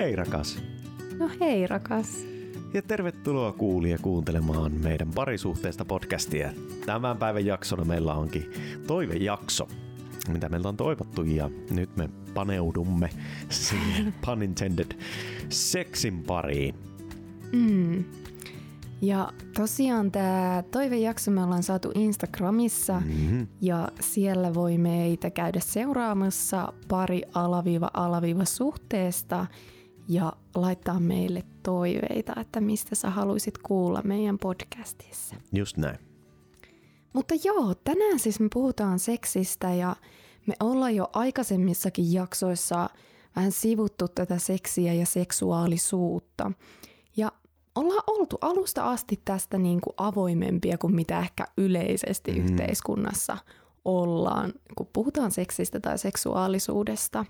[0.00, 0.58] Hei rakas.
[1.18, 2.26] No hei rakas.
[2.74, 6.52] Ja tervetuloa kuulija kuuntelemaan meidän parisuhteesta podcastia.
[6.86, 8.52] Tämän päivän jaksona meillä onkin
[8.86, 9.68] toivejakso,
[10.28, 13.10] mitä meiltä on toivottu ja nyt me paneudumme
[13.48, 14.98] siihen, pun intended,
[15.48, 16.74] seksin pariin.
[17.52, 18.04] Mm.
[19.02, 23.46] Ja tosiaan tämä toivejakso me ollaan saatu Instagramissa Mm-hmm.
[23.60, 29.46] ja siellä voi meitä käydä seuraamassa pari alaviiva alaviiva suhteesta
[30.10, 35.34] ja laittaa meille toiveita, että mistä sä haluaisit kuulla meidän podcastissa.
[35.52, 35.98] Just näin.
[37.12, 39.96] Mutta joo, tänään siis me puhutaan seksistä ja
[40.46, 42.90] me ollaan jo aikaisemmissakin jaksoissa
[43.36, 46.52] vähän sivuttu tätä seksiä ja seksuaalisuutta.
[47.16, 47.32] Ja
[47.74, 52.38] ollaan oltu alusta asti tästä niin kuin avoimempia kuin mitä ehkä yleisesti mm.
[52.38, 53.36] yhteiskunnassa
[53.84, 57.24] ollaan, kun puhutaan seksistä tai seksuaalisuudesta.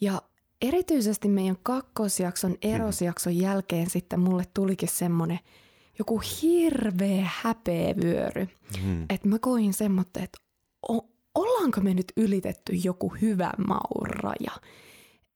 [0.00, 0.22] Ja
[0.62, 5.38] erityisesti meidän kakkosjakson erosjakson jälkeen sitten mulle tulikin semmoinen
[5.98, 8.48] joku hirveä häpeävyöry.
[8.84, 9.06] Mm.
[9.10, 10.38] Että mä koin semmoista, että
[10.88, 14.52] o- ollaanko me nyt ylitetty joku hyvä mauraja.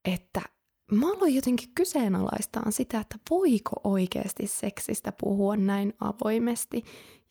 [0.04, 0.40] Että
[0.92, 6.84] mä aloin jotenkin kyseenalaistaan sitä, että voiko oikeasti seksistä puhua näin avoimesti.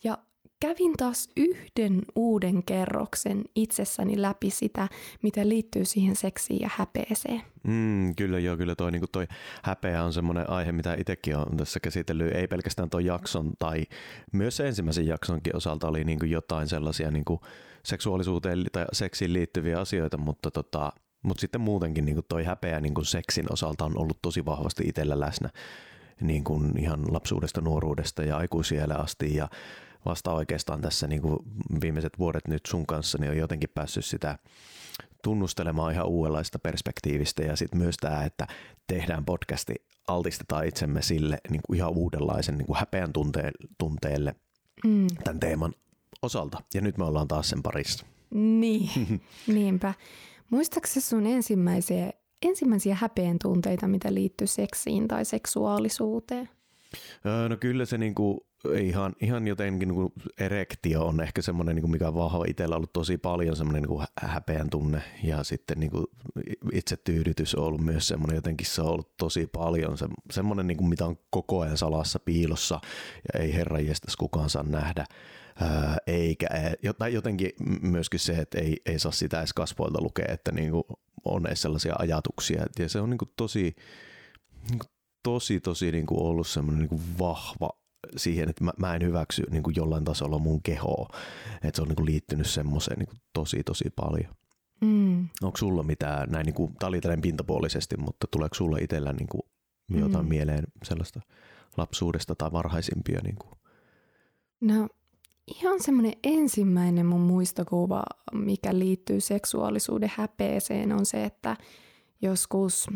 [0.04, 0.18] Ja
[0.64, 4.90] kävin taas yhden uuden kerroksen itsessäni läpi sitä,
[5.22, 7.42] mitä liittyy siihen seksiin ja häpeeseen.
[7.64, 9.28] Mm, kyllä joo, kyllä toi, niin toi
[9.64, 13.84] häpeä on semmoinen aihe, mitä itsekin on tässä käsitellyt, ei pelkästään tuon jakson tai
[14.32, 17.26] myös se ensimmäisen jaksonkin osalta oli niin jotain sellaisia niin
[17.86, 20.92] seksuaalisuuteen tai seksiin liittyviä asioita, mutta tota,
[21.24, 25.50] mutta sitten muutenkin niin toi häpeä niin seksin osalta on ollut tosi vahvasti itsellä läsnä
[26.22, 26.44] niin
[26.80, 29.48] ihan lapsuudesta, nuoruudesta ja aikuisiellä asti ja
[30.06, 31.38] vasta oikeastaan tässä niin kuin
[31.82, 34.38] viimeiset vuodet nyt sun kanssa niin on jotenkin päässyt sitä
[35.24, 38.48] tunnustelemaan ihan uudenlaista perspektiivistä ja sitten myös tämä, että
[38.88, 39.74] tehdään podcasti,
[40.08, 44.36] altistetaan itsemme sille niin kuin ihan uudenlaisen niin kuin häpeän tunte- tunteelle
[44.86, 45.08] Mm.
[45.24, 45.74] tämän teeman
[46.22, 46.62] osalta.
[46.74, 48.06] Ja nyt me ollaan taas sen parissa.
[48.34, 49.94] Niin, niinpä.
[50.50, 52.12] Muistaakseni sun ensimmäisiä,
[52.42, 56.50] ensimmäisiä häpeän tunteita, mitä liittyy seksiin tai seksuaalisuuteen?
[57.26, 62.08] Öö, No kyllä se niinku, ihan, ihan jotenkin niinku erektio on ehkä semmoinen, niinku, mikä
[62.08, 66.06] on vahva itsellä ollut tosi paljon semmoinen niinku hä- häpeän tunne ja sitten niinku
[66.74, 71.06] itsetyydytys on ollut myös semmoinen, jotenkin se on ollut tosi paljon se, semmoinen, niinku, mitä
[71.06, 72.80] on koko ajan salassa piilossa
[73.34, 75.06] ja ei herran jestas kukaan saa nähdä.
[75.62, 76.48] Öö, eikä,
[76.98, 77.52] tai jotenkin
[77.82, 80.86] myöskin se, että ei, ei saa sitä edes kasvoilta lukea, että niinku
[81.26, 83.76] on edes sellaisia ajatuksia ja se on niinku tosi,
[84.70, 84.86] niinku
[85.24, 87.83] tosi tosi niin kuin ollut semmoinen niin kuin vahva
[88.18, 91.10] siihen, että mä, mä en hyväksy niin kuin jollain tasolla mun kehoa.
[91.56, 94.36] Että se on niin kuin liittynyt semmoiseen niin kuin tosi tosi paljon.
[94.82, 95.28] Mm.
[95.44, 99.28] Onko sulla mitään, näin niin kuin, tää oli tällainen pintapuolisesti, mutta tuleeko sulla itsellä niin
[99.28, 99.42] kuin
[99.90, 100.30] jotain Mm.
[100.30, 101.22] mieleen sellaista
[101.78, 103.20] lapsuudesta tai varhaisimpia?
[103.24, 103.52] Niin kuin?
[104.62, 104.88] No
[105.48, 108.04] ihan semmoinen ensimmäinen mun muistokuva,
[108.34, 111.58] mikä liittyy seksuaalisuuden häpeeseen, on se, että
[112.22, 112.88] joskus,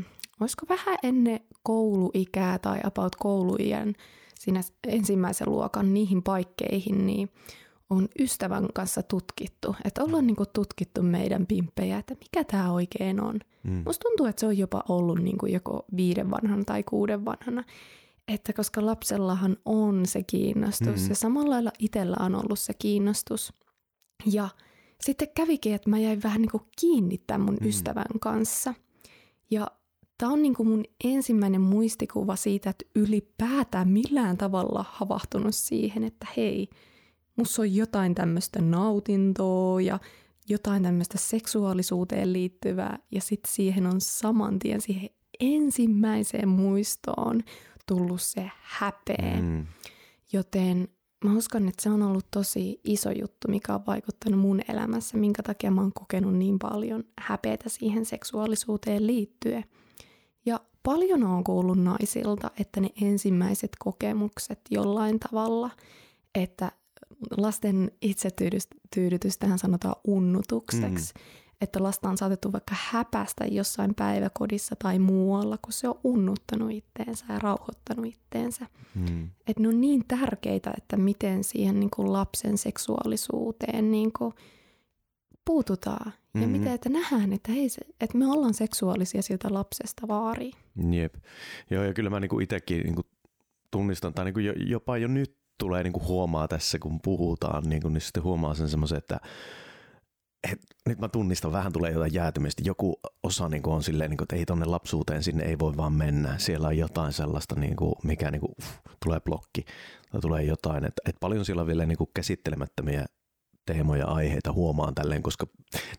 [0.41, 3.93] olisiko vähän ennen kouluikää tai about kouluiän
[4.47, 7.29] siinä ensimmäisen luokan niihin paikkeihin, niin
[7.89, 13.39] on ystävän kanssa tutkittu, että ollaan niinku tutkittu meidän pimppejä, että mikä tämä oikein on.
[13.63, 13.83] Mm.
[13.85, 17.63] Musta tuntuu, että se on jopa ollut niin kuin joko viiden vanhana tai kuuden vanhana.
[18.27, 21.09] Että koska lapsellahan on se kiinnostus Mhm.
[21.09, 23.53] ja samalla lailla itsellä on ollut se kiinnostus.
[24.25, 24.49] Ja
[25.01, 27.65] sitten kävikin, että mä jäin vähän niin kuin kiinni tämän mun Mhm.
[27.69, 28.73] ystävän kanssa.
[29.51, 29.67] Ja
[30.17, 36.27] tämä on niin kuin mun ensimmäinen muistikuva siitä, että ylipäätään millään tavalla havahtunut siihen, että
[36.37, 36.69] hei,
[37.35, 39.99] musta on jotain tämmöistä nautintoa ja
[40.49, 47.41] jotain tämmöistä seksuaalisuuteen liittyvää ja sitten siihen on saman tien siihen ensimmäiseen muistoon
[47.87, 49.37] tullut se häpeä.
[49.41, 49.47] Mm.
[49.47, 49.65] Mm.
[50.33, 50.87] Joten
[51.25, 55.43] mä uskon, että se on ollut tosi iso juttu, mikä on vaikuttanut mun elämässä, minkä
[55.43, 59.63] takia mä oon kokenut niin paljon häpeätä siihen seksuaalisuuteen liittyen.
[60.47, 65.69] Ja paljon on kuullut naisilta, että ne ensimmäiset kokemukset jollain tavalla,
[66.35, 66.71] että
[67.37, 71.21] lasten itsetyydytystähän sanotaan unnutukseksi, mm.
[71.61, 77.25] että lasta on saatettu vaikka häpästä jossain päiväkodissa tai muualla, kun se on unnuttanut itteensä
[77.29, 78.65] ja rauhoittanut itteensä.
[78.95, 79.29] Mm.
[79.47, 84.33] Että ne on niin tärkeitä, että miten siihen niin kuin lapsen seksuaalisuuteen niin kuin
[85.47, 86.13] puututaan.
[86.33, 86.49] Ja Mhm.
[86.49, 90.53] miten, että nähdään, että, hei, se, että me ollaan seksuaalisia siltä lapsesta vaariin.
[90.91, 91.15] Jep.
[91.69, 93.01] Joo, ja kyllä mä niinku itsekin niinku
[93.71, 98.01] tunnistan, tai niinku jo, jopa jo nyt tulee niinku huomaa tässä, kun puhutaan, niinku, niin
[98.01, 99.19] sitten huomaa sen semmoisen, että
[100.51, 102.61] et, nyt mä tunnistan, vähän tulee jotain jäätymistä.
[102.65, 105.77] Joku osa niin kuin on silleen, niin kuin, että ei tonne lapsuuteen, sinne ei voi
[105.77, 106.37] vaan mennä.
[106.37, 109.65] Siellä on jotain sellaista, niin kuin, mikä niin kuin, uff, tulee blokki
[110.11, 110.85] tai tulee jotain.
[110.85, 113.05] Että et paljon siellä on vielä niin kuin käsittelemättömiä
[113.67, 115.47] teemoja, aiheita huomaan tälleen, koska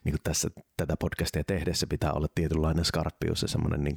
[0.03, 3.95] niin kuin tässä tätä podcastia tehdessä pitää olla tietynlainen skarppius ja semmoinen niin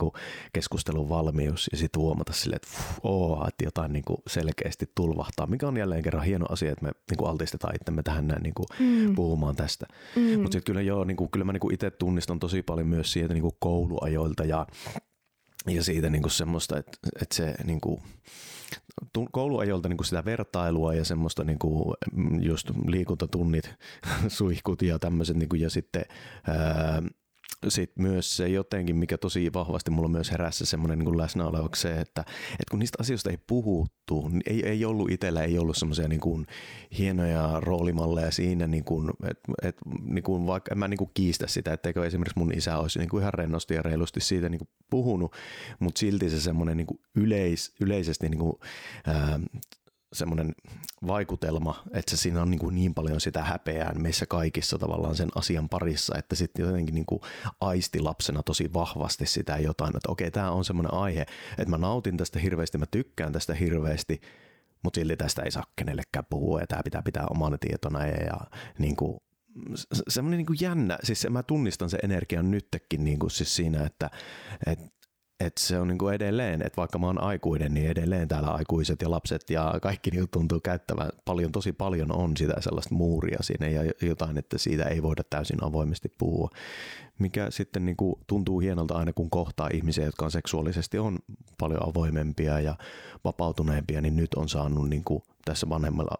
[0.53, 2.69] keskustelun valmius ja sitten huomata sille, että,
[3.03, 6.91] oo, että jotain niin kuin selkeästi tulvahtaa, mikä on jälleen kerran hieno asia, että me
[7.11, 9.15] niin kuin altistetaan itsemme tähän näin niin kuin mm.
[9.15, 9.87] puhumaan tästä.
[10.17, 10.23] Mm.
[10.23, 13.13] Mutta sitten kyllä joo, niin kuin, kyllä mä niin kuin itse tunnistan tosi paljon myös
[13.13, 14.67] siitä niin kuin kouluajoilta ja,
[15.67, 18.03] ja siitä niin kuin semmoista, että, että se niin kuin,
[19.32, 21.94] kouluajolta niin kuin sitä vertailua ja semmoista niin kuin
[22.41, 23.75] just liikuntatunnit,
[24.29, 26.05] suihkut ja tämmöiset niin kuin, ja sitten
[26.47, 27.03] ää,
[27.69, 31.93] sitten myös se jotenkin, mikä tosi vahvasti mulla myös herässä semmoinen niin läsnä olevaksi se,
[31.93, 32.20] että,
[32.53, 36.20] että kun niistä asioista ei puhuttu, niin ei, ei ollut itsellä, ei ollut semmoisia niin
[36.20, 36.47] kuin
[36.99, 41.47] hienoja roolimalleja siinä, niin kuin, et, et, niin kuin vaikka en mä niin kuin kiistä
[41.47, 44.69] sitä, etteikö esimerkiksi mun isä olisi niin kuin ihan rennosti ja reilusti siitä niin kuin
[44.91, 45.32] puhunut,
[45.79, 48.55] mutta silti se semmoinen niin kuin yleis, yleisesti niin kuin,
[49.06, 49.41] ää,
[50.12, 50.53] semmoinen
[51.06, 55.69] vaikutelma, että siinä on niin, kuin niin paljon sitä häpeää meissä kaikissa tavallaan sen asian
[55.69, 57.20] parissa, että sitten jotenkin niin kuin
[57.61, 61.26] aisti lapsena tosi vahvasti sitä jotain, että okei, tämä on semmoinen aihe,
[61.59, 64.20] että mä nautin tästä hirveästi, mä tykkään tästä hirveästi,
[64.82, 68.41] mutta silti tästä ei saa kenellekään puhua ja tämä pitää pitää omana tietona ja, ja
[68.79, 69.20] niin kuin,
[70.08, 74.11] semmoinen niin kuin jännä, siis mä tunnistan sen energian nytkin niin kuin siis siinä, että,
[74.67, 74.85] että
[75.47, 79.11] että se on niinku edelleen, että vaikka mä oon aikuinen, niin edelleen täällä aikuiset ja
[79.11, 83.93] lapset ja kaikki niinku tuntuu käyttävän paljon, tosi paljon on sitä sellaista muuria siinä ja
[84.03, 86.50] jotain, että siitä ei voida täysin avoimesti puhua.
[87.19, 91.19] Mikä sitten niinku tuntuu hienolta aina, kun kohtaa ihmisiä, jotka on seksuaalisesti on
[91.59, 92.77] paljon avoimempia ja
[93.25, 96.15] vapautuneempia, niin nyt on saanut niinku tässä vanhemmalla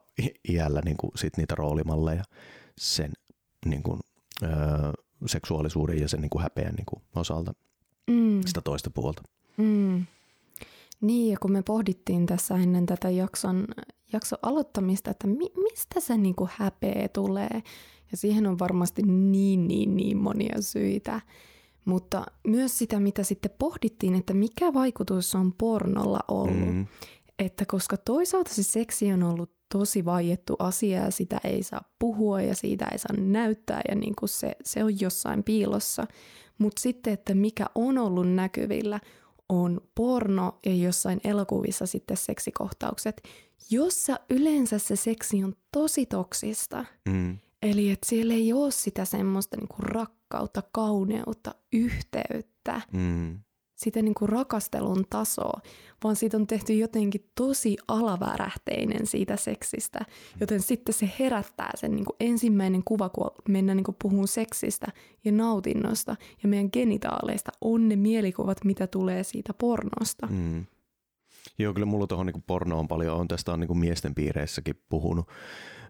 [0.48, 2.22] iällä niinku sit niitä roolimalleja
[2.78, 3.12] sen
[3.66, 3.98] niinku,
[4.42, 4.50] öö,
[5.26, 7.54] seksuaalisuuden ja sen niinku häpeän niinku osalta
[8.10, 8.40] mm.
[8.46, 9.22] sitä toista puolta.
[9.56, 10.06] Mm.
[11.00, 13.66] Niin, ja kun me pohdittiin tässä ennen tätä jakson,
[14.12, 17.62] jakson aloittamista, että mi, mistä se niin kuin häpeä tulee,
[18.10, 21.20] ja siihen on varmasti niin, niin, niin monia syitä.
[21.84, 26.75] Mutta myös sitä, mitä sitten pohdittiin, että mikä vaikutus on pornolla ollut.
[26.75, 26.87] Mm.
[27.38, 32.43] Että koska toisaalta se seksi on ollut tosi vaiettu asia ja sitä ei saa puhua
[32.43, 36.06] ja siitä ei saa näyttää ja niin kuin se, se on jossain piilossa–
[36.58, 39.00] mutta sitten, että mikä on ollut näkyvillä,
[39.49, 43.22] on porno ja jossain elokuvissa sitten seksikohtaukset,
[43.70, 46.84] jossa yleensä se seksi on tosi toksista.
[47.08, 47.38] Mm.
[47.62, 52.81] Eli että siellä ei ole sitä semmoista niinku rakkautta, kauneutta, yhteyttä.
[52.93, 53.38] Mm
[53.82, 55.61] sitä niin kuin rakastelun tasoa,
[56.05, 60.00] vaan siitä on tehty jotenkin tosi alavärähteinen siitä seksistä.
[60.40, 64.87] Joten sitten se herättää sen niin kuin ensimmäinen kuva, kun mennään niin kuin puhumaan seksistä
[65.25, 70.26] ja nautinnosta ja meidän genitaaleista, on ne mielikuvat, mitä tulee siitä pornosta.
[70.31, 70.67] Mm.
[71.58, 74.82] Joo, kyllä mulla tuohon niin porno on paljon, on tästä on niin kuin miesten piireissäkin
[74.88, 75.29] puhunut.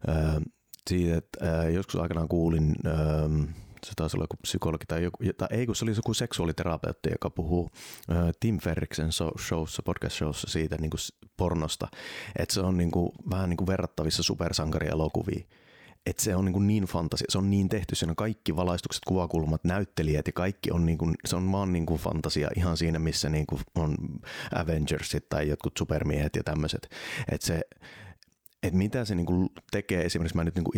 [0.09, 0.41] Öö,
[0.91, 2.75] siitä, että öö, joskus aikanaan kuulin...
[2.87, 3.29] Öö,
[3.87, 7.31] se taisi olla joku psykologi tai joku, tai ei kun se oli joku seksuaaliterapeutti, joka
[7.31, 7.71] puhuu
[8.11, 11.01] äh, Tim Ferriksen showssa, podcast-showssa siitä niin kuin
[11.37, 11.89] pornosta,
[12.39, 15.47] että se on niin kuin, vähän niin kuin verrattavissa supersankarielokuviin.
[16.07, 19.65] Että se on niin, kuin niin fantasia, se on niin tehty, siinä kaikki valaistukset, kuvakulmat,
[19.65, 23.29] näyttelijät ja kaikki on niin kuin, se on vaan niin kuin fantasia ihan siinä, missä
[23.29, 23.97] niin kuin on
[24.55, 26.89] Avengersit tai jotkut supermiehet ja tämmöiset.
[27.33, 27.61] Että se,
[28.63, 30.73] että mitä se niinku tekee, esimerkiksi mä nyt niinku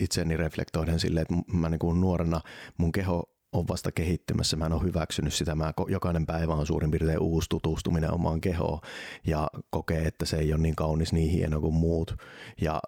[0.00, 2.40] itseäni reflektoiden silleen, että mä niinku nuorena
[2.78, 4.56] mun keho on vasta kehittymässä.
[4.56, 5.54] Mä en ole hyväksynyt sitä.
[5.54, 8.80] Mä, jokainen päivä on suurin piirtein uusi tutustuminen omaan kehoon
[9.26, 12.16] ja kokee, että se ei ole niin kaunis, niin hieno kuin muut.
[12.60, 12.80] Ja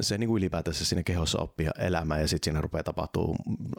[0.00, 3.36] se niin kuin ylipäätänsä siinä kehossa oppia elämää ja sitten siinä rupeaa tapahtuu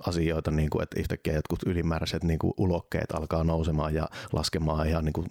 [0.08, 5.06] asioita, niin kuin, että yhtäkkiä jotkut ylimääräiset niin kuin ulokkeet alkaa nousemaan ja laskemaan ihan
[5.06, 5.28] niin kuin,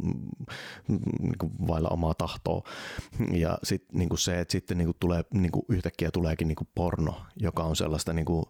[1.21, 2.63] niin kuin vailla omaa tahtoa.
[3.33, 6.57] Ja sitten niin kuin se, että sitten niin kuin tulee, niin kuin yhtäkkiä tuleekin niin
[6.57, 8.45] kuin porno, joka on sellaista niin kuin,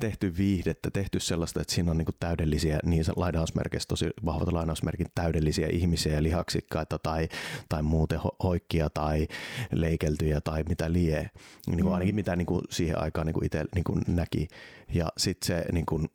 [0.00, 5.68] tehty viihdettä, tehty sellaista, että siinä on niin täydellisiä, niin lainausmerkeissä tosi vahvat lainausmerkit, täydellisiä
[5.72, 7.28] ihmisiä ja lihaksikkaita tai,
[7.68, 9.28] tai muuten hoikkia tai
[9.72, 11.30] leikeltyjä tai mitä lie,
[11.66, 11.92] niin kuin mm.
[11.92, 14.48] ainakin mitä niin kuin siihen aikaan niin itse niin näki.
[14.94, 16.08] Ja sitten se, niin kuin,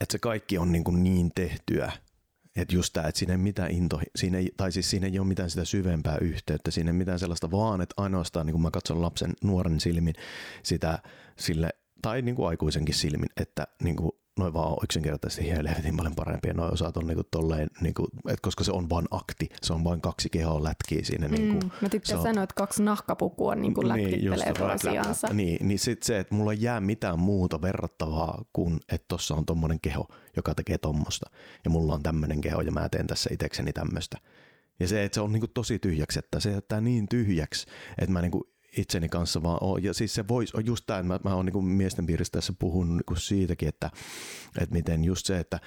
[0.00, 1.92] että se kaikki on niin, kuin niin tehtyä,
[2.56, 5.26] että just tämä, että siinä ei mitään into, siinä ei, tai siis siinä ei ole
[5.26, 9.02] mitään sitä syvempää yhteyttä, siinä ei mitään sellaista, vaan että ainoastaan niin kun mä katson
[9.02, 10.14] lapsen nuoren silmin
[10.62, 10.98] sitä
[11.38, 11.70] sille
[12.04, 16.48] tai niin kuin aikuisenkin silmin, että niin kuin noin vaan on yksinkertaisesti helvetin paljon parempi
[16.48, 19.84] ja noin osaat on niinku tolleen, niinku, et koska se on vain akti, se on
[19.84, 21.28] vain kaksi kehoa lätkiä siinä.
[21.28, 25.28] Mm, niinku, mä tykkään sanoa, että kaksi nahkapukua niinku niin, lätkittelee niin, toisiansa.
[25.32, 29.46] Niin, niin sitten se, että mulla ei jää mitään muuta verrattavaa kuin, että tuossa on
[29.46, 31.30] tommonen keho, joka tekee tommosta
[31.64, 34.18] ja mulla on tämmöinen keho ja mä teen tässä itekseni tämmöistä.
[34.80, 37.66] Ja se, että se on niinku tosi tyhjäksi, että se jättää niin tyhjäksi,
[37.98, 39.80] että mä niinku itseni kanssa vaan ole.
[39.80, 42.96] Ja siis se voisi, on just tämä, mä, mä oon niin miesten piirissä tässä puhun
[42.96, 43.90] niin siitäkin, että,
[44.60, 45.60] että miten just se, että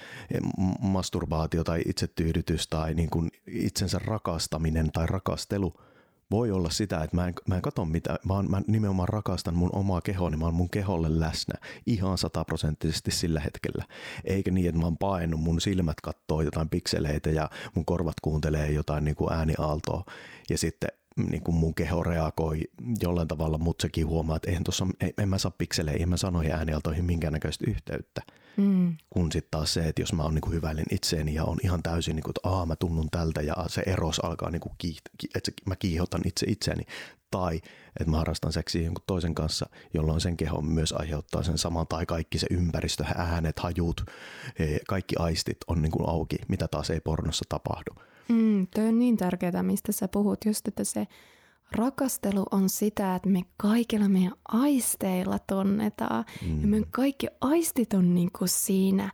[0.79, 5.73] masturbaatio tai itsetyydytys tai niin kuin itsensä rakastaminen tai rakastelu
[6.31, 9.69] voi olla sitä, että mä en, mä en katso mitä, vaan mä nimenomaan rakastan mun
[9.73, 13.85] omaa kehoa, niin mä oon mun keholle läsnä ihan sataprosenttisesti sillä hetkellä.
[14.23, 18.71] Eikä niin, että mä oon painut, mun silmät kattoo jotain pikseleitä ja mun korvat kuuntelee
[18.71, 20.03] jotain niin kuin ääniaaltoa
[20.49, 22.62] ja sitten niin kuin mun keho reagoi
[23.01, 26.41] jollain tavalla, mutta sekin huomaa, että eihän tossa, en mä saa pikseleihin, en mä sano
[26.51, 28.21] äänialtoihin minkäännäköistä yhteyttä.
[28.57, 28.97] Mm.
[29.09, 32.15] Kun sitten taas se, että jos mä oon niin hyvällin itseeni ja on ihan täysin,
[32.15, 35.51] niin kuin, että Aa, mä tunnun tältä ja se eros alkaa, niin kuin kiih- että
[35.65, 36.83] mä kiihotan itse itseäni.
[37.31, 37.55] Tai
[38.00, 42.05] että mä harrastan seksiä jonkun toisen kanssa, jolloin sen keho myös aiheuttaa sen saman, tai
[42.05, 44.01] kaikki se ympäristö, äänet, hajut,
[44.59, 47.91] e, kaikki aistit on niin kuin auki, mitä taas ei pornossa tapahdu.
[48.29, 51.07] Mm, toi on niin tärkeää, mistä sä puhut, just että se
[51.72, 56.25] rakastelu on sitä, että me kaikilla meidän aisteilla tunnetaan.
[56.46, 56.62] Mm.
[56.62, 59.12] Ja meidän kaikki aistit on niinku siinä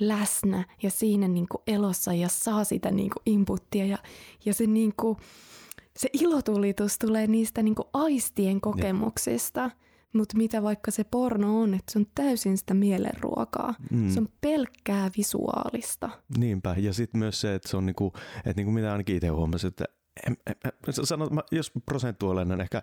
[0.00, 3.86] läsnä ja siinä niinku elossa ja saa sitä niinku inputtia.
[3.86, 3.98] Ja,
[4.44, 5.16] ja se, niinku,
[5.96, 9.60] se ilotulitus tulee niistä niinku aistien kokemuksista.
[9.60, 9.70] Ja.
[10.12, 13.74] Mutta mitä vaikka se porno on, että se on täysin sitä mielenruokaa.
[13.90, 14.10] Mm.
[14.10, 16.10] Se on pelkkää visuaalista.
[16.38, 19.68] Niinpä, ja sitten myös se, että se on niinku, että niinku mitä ainakin itse huomasin,
[19.68, 19.84] että
[20.26, 22.82] en, en, en, sanot, mä, jos prosentuaalinen ehkä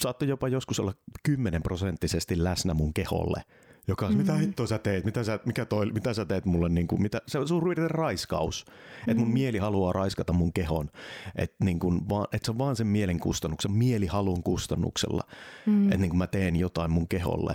[0.00, 3.42] saattoi jopa joskus olla 10 prosenttisesti läsnä mun keholle–
[3.88, 4.22] joka on, mm-hmm.
[4.22, 7.22] mitä hittoa sä teet, mitä sä, mikä toi, mitä sä teet mulle, niin kuin, mitä,
[7.26, 9.10] se on suurin raiskaus, mm-hmm.
[9.10, 10.90] että mun mieli haluaa raiskata mun kehon,
[11.36, 15.22] että niin kuin, vaan, että se on vaan sen mielen kustannuksen, mielihalun kustannuksella,
[15.66, 15.84] mm-hmm.
[15.84, 17.54] että niin kuin mä teen jotain mun keholle,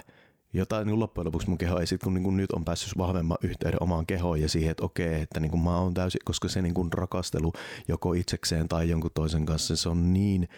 [0.53, 3.37] jotain niin loppujen lopuksi mun keho ei sit, kun, niin kuin nyt on päässyt vahvemman
[3.43, 6.61] yhteyden omaan kehoon ja siihen, että okei, että niin kuin mä oon täysin, koska se
[6.61, 7.53] niin kuin rakastelu
[7.87, 10.49] joko itsekseen tai jonkun toisen kanssa, se on niin,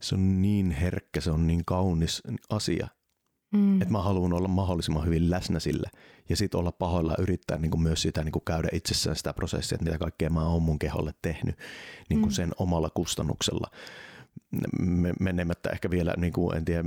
[0.00, 2.88] se on niin herkkä, se on niin kaunis asia,
[3.52, 3.82] Mm.
[3.82, 5.90] Että mä haluan olla mahdollisimman hyvin läsnä sillä
[6.28, 9.32] ja sitten olla pahoilla ja yrittää niin kuin myös sitä niin kuin käydä itsessään sitä
[9.32, 11.56] prosessia, että mitä kaikkea mä oon mun keholle tehnyt
[12.10, 12.34] niin kuin mm.
[12.34, 13.70] sen omalla kustannuksella
[15.20, 16.84] menemättä ehkä vielä, niin kuin, en tiedä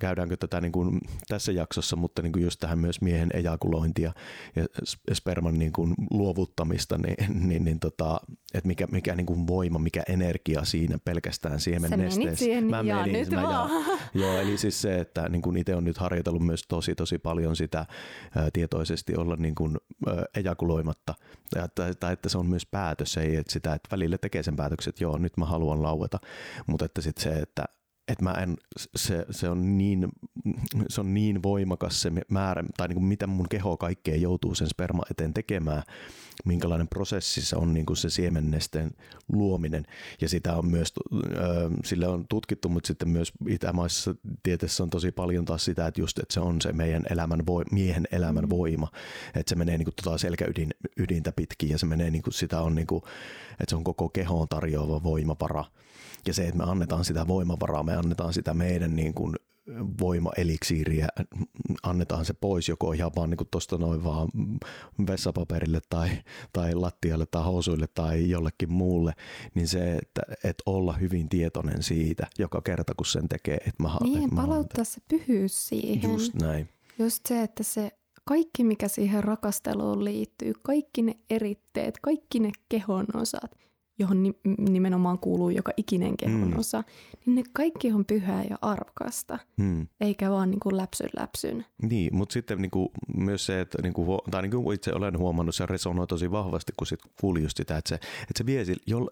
[0.00, 4.12] käydäänkö tätä niin kuin tässä jaksossa, mutta niin kuin just tähän myös miehen ejakulointia
[4.56, 4.66] ja
[5.14, 8.20] sperman niin kuin luovuttamista, niin, niin, niin tota,
[8.54, 12.44] että mikä, mikä niin kuin voima, mikä energia siinä pelkästään siemen nesteessä.
[12.70, 13.70] Mä ja menin, nyt mä vaan.
[13.70, 17.18] Ja, joo, eli siis se, että niin kuin itse on nyt harjoitellut myös tosi tosi
[17.18, 17.86] paljon sitä
[18.36, 21.14] ää, tietoisesti olla niin kuin, ää, ejakuloimatta,
[21.54, 24.56] tai, tai, tai että se on myös päätös, ei että sitä, että välillä tekee sen
[24.56, 26.18] päätöksen, että joo, nyt mä haluan laueta,
[26.66, 27.64] mutta että sitten se, että
[28.12, 28.56] että mä en,
[28.96, 30.08] se, se, on niin,
[30.88, 34.68] se on niin voimakas se määrä, tai niin kuin mitä mun keho kaikkea joutuu sen
[34.68, 35.82] sperma eteen tekemään,
[36.44, 38.90] minkälainen prosessi se on niin kuin se siemennesteen
[39.32, 39.84] luominen.
[40.20, 40.92] Ja sitä on myös,
[41.84, 46.18] sille on tutkittu, mutta sitten myös itämaisessa tieteessä on tosi paljon taas sitä, että just,
[46.18, 48.50] että se on se meidän elämän voi, miehen elämän mm.
[48.50, 48.88] voima.
[49.34, 52.74] Että se menee niin kuin tota selkäydintä pitkin ja se menee niin kuin sitä on
[52.74, 53.02] niin kuin,
[53.50, 55.64] että se on koko kehoon tarjoava voimavara.
[56.26, 59.36] Ja se, että me annetaan sitä voimavaraa, me annetaan sitä meidän niin kuin
[60.00, 61.08] voimaeliksiiriä,
[61.82, 64.28] annetaan se pois joko ihan vaan niin tuosta noin vaan
[65.06, 66.08] vessapaperille tai,
[66.52, 69.12] tai lattialle tai housuille tai jollekin muulle,
[69.54, 73.56] niin se, että, että olla hyvin tietoinen siitä joka kerta, kun sen tekee.
[73.56, 76.10] Että mä, niin, että mä palauttaa se pyhyys siihen.
[76.10, 76.68] Just näin.
[76.98, 77.90] Just se, että se
[78.24, 83.56] kaikki, mikä siihen rakasteluun liittyy, kaikki ne eritteet, kaikki ne kehon osat,
[84.02, 86.58] johon nimenomaan kuuluu joka ikinen kehon mm.
[86.58, 86.84] osa,
[87.26, 89.86] niin ne kaikki on pyhää ja arvokasta, mm.
[90.00, 91.66] eikä vaan niin kuin läpsyn läpsyn.
[91.82, 95.18] Niin, mutta sitten niin kuin myös se, että niin kuin, tai niin kuin itse olen
[95.18, 98.64] huomannut, se resonoi tosi vahvasti, kun sitten kuuli just sitä, että se, että se, vie,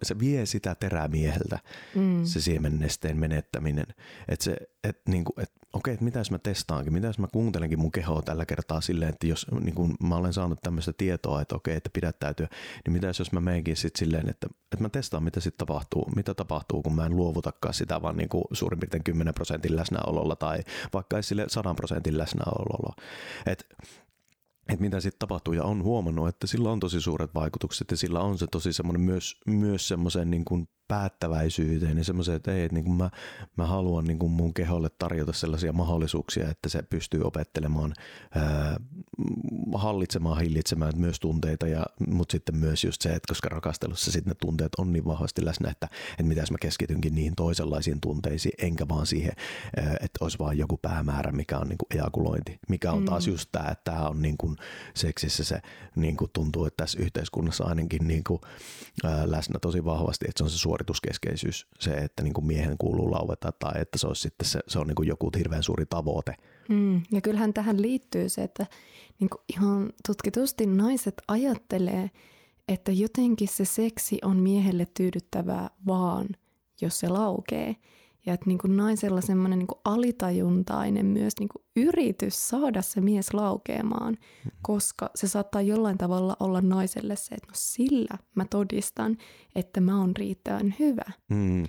[0.03, 1.59] se vie sitä terää mieheltä,
[1.95, 2.25] mm.
[2.25, 3.87] se siemennesteen menettäminen.
[4.29, 7.27] Että se, että, niin kuin, että okei, että mitä jos mä testaankin, mitä jos mä
[7.33, 11.41] kuuntelenkin mun kehoa tällä kertaa silleen, että jos niin kuin mä olen saanut tämmöistä tietoa,
[11.41, 12.49] että okei, että pidättäytyä,
[12.87, 16.35] niin mitä jos mä menenkin sitten silleen, että, että mä testaan, mitä sitten tapahtuu, mitä
[16.35, 20.63] tapahtuu, kun mä en luovutakaan sitä vaan niin kuin suurin piirtein 10 prosentin läsnäololla tai
[20.93, 22.95] vaikka sille 100 prosentin läsnäololla.
[23.47, 23.67] Et
[24.69, 28.21] että mitä sitten tapahtuu ja on huomannut, että sillä on tosi suuret vaikutukset ja sillä
[28.21, 32.75] on se tosi semmoinen myös, myös semmoisen niin kuin päättäväisyyteen ja semmoiseen, että ei, että
[32.75, 33.11] niin kuin mä,
[33.57, 37.93] mä haluan niin kuin mun keholle tarjota sellaisia mahdollisuuksia, että se pystyy opettelemaan,
[38.35, 38.77] ää,
[39.75, 44.35] hallitsemaan, hillitsemään myös tunteita, ja, mutta sitten myös just se, että koska rakastelussa sitten ne
[44.41, 49.07] tunteet on niin vahvasti läsnä, että, että mitä mä keskitynkin niihin toisenlaisiin tunteisiin, enkä vaan
[49.07, 49.33] siihen,
[49.77, 53.33] ää, että olisi vaan joku päämäärä, mikä on niin kuin ejakulointi, mikä on taas mm.
[53.33, 54.57] just tämä, että tämä on niin kuin
[54.95, 55.61] seksissä se
[55.97, 58.41] niin kuin tuntuu, että tässä yhteiskunnassa ainakin niin kuin,
[59.05, 62.79] ää, läsnä tosi vahvasti, että se on se suori suorituskeskeisyys, se, että niin kuin miehen
[62.79, 65.87] kuuluu laueta tai että se, olisi sitten se, se on niin kuin joku hirveän suuri
[65.87, 66.35] tavoite.
[66.69, 68.67] Mm, ja kyllähän tähän liittyy se, että
[69.21, 72.11] niin kuin ihan tutkitusti naiset ajattelee,
[72.69, 76.29] että jotenkin se seksi on miehelle tyydyttävää vaan,
[76.81, 77.77] jos se laukee.
[78.27, 83.35] Ja että niin kuin naisella semmoinen niin alitajuntainen myös niin kuin yritys saada se mies
[83.35, 84.51] laukeamaan, mm.
[84.63, 89.17] koska se saattaa jollain tavalla olla naiselle se, että no sillä mä todistan,
[89.55, 91.13] että mä oon riittävän hyvä.
[91.29, 91.65] Mm.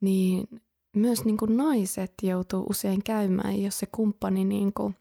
[0.00, 0.48] Niin
[0.96, 4.94] myös niin kuin naiset joutuu usein käymään, jos se kumppani niin kuin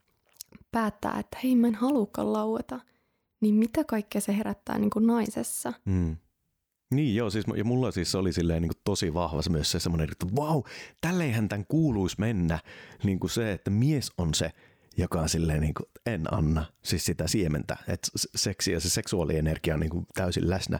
[0.72, 2.80] päättää, että hei mä en halukaan laueta,
[3.42, 5.74] niin mitä kaikkea se herättää niin kuin naisessa.
[5.86, 6.18] Mm.
[6.92, 10.10] Niin joo, siis, ja mulla siis oli silleen niin kuin tosi vahva myös se semmoinen,
[10.12, 10.64] että vau, wow,
[11.02, 12.60] tälleenhän tämän kuuluisi mennä.
[13.04, 14.52] Niin kuin se, että mies on se,
[14.98, 17.78] joka on silleen niin kuin, en anna siis sitä siementä.
[17.88, 20.80] Että seksi ja se seksuaalienergia on niin kuin täysin läsnä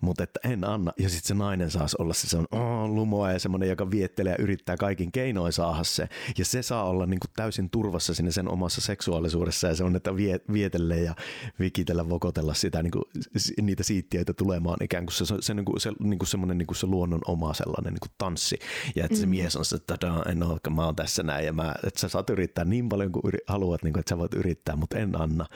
[0.00, 0.92] mutta että en anna.
[0.98, 4.32] Ja sitten se nainen saisi olla se, se on oh, lumoa ja semmoinen, joka viettelee
[4.32, 6.08] ja yrittää kaikin keinoin saada se.
[6.38, 9.96] Ja se saa olla niin kuin täysin turvassa sinne sen omassa seksuaalisuudessa ja se on,
[9.96, 11.14] että vie, vietelle ja
[11.60, 13.02] vikitellä, vokotella sitä, niin kuin,
[13.62, 16.76] niitä siittiöitä tulemaan ikään kuin se, se, niin kuin, se, niin kuin semmoinen niin kuin
[16.76, 18.58] se luonnon oma sellainen niin kuin tanssi.
[18.96, 19.30] Ja että se mm.
[19.30, 22.30] mies on se, että en ole, mä oon tässä näin ja mä, että sä saat
[22.30, 25.46] yrittää niin paljon kuin yri, haluat, niin kuin, että sä voit yrittää, mutta en anna.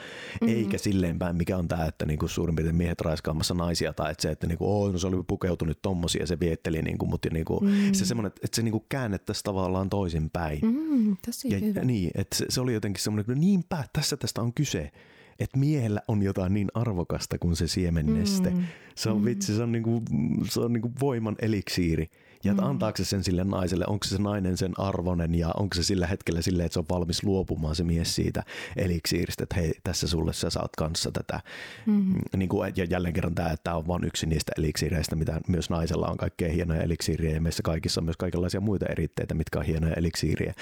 [0.41, 0.47] Mm.
[0.47, 4.11] Eikä silleen päin, mikä on tämä, että niin kuin suurin piirtein miehet raiskaamassa naisia tai
[4.11, 7.29] että se, että niinku, oh, no se oli pukeutunut tommosia ja se vietteli, niinku, mutta
[7.31, 7.93] niinku, mm.
[7.93, 10.59] se semmoinen, että se niinku käännettäisiin tavallaan toisinpäin.
[10.61, 11.81] Mm, tosi ja, hyvä.
[11.81, 14.91] Niin, että se, se oli jotenkin semmoinen, että no niinpä, tässä tästä on kyse
[15.39, 18.49] että miehellä on jotain niin arvokasta kuin se siemenneste.
[18.49, 18.63] Mm.
[18.95, 20.01] Se on vitsi, se on, niinku,
[20.49, 22.07] se on niinku voiman eliksiiri.
[22.43, 22.69] Ja että mm.
[22.69, 26.41] antaako se sen sille naiselle, onko se nainen sen arvonen ja onko se sillä hetkellä
[26.41, 28.43] silleen, että se on valmis luopumaan se mies siitä
[28.75, 31.39] eliksiiristä, että hei, tässä sulle sä saat kanssa tätä.
[31.85, 32.15] Mm.
[32.37, 35.69] Niin kuin, ja jälleen kerran tämä, että tämä on vain yksi niistä eliksiireistä, mitä myös
[35.69, 39.65] naisella on kaikkea hienoja eliksiiriä ja meissä kaikissa on myös kaikenlaisia muita eritteitä, mitkä on
[39.65, 40.53] hienoja eliksiiriä.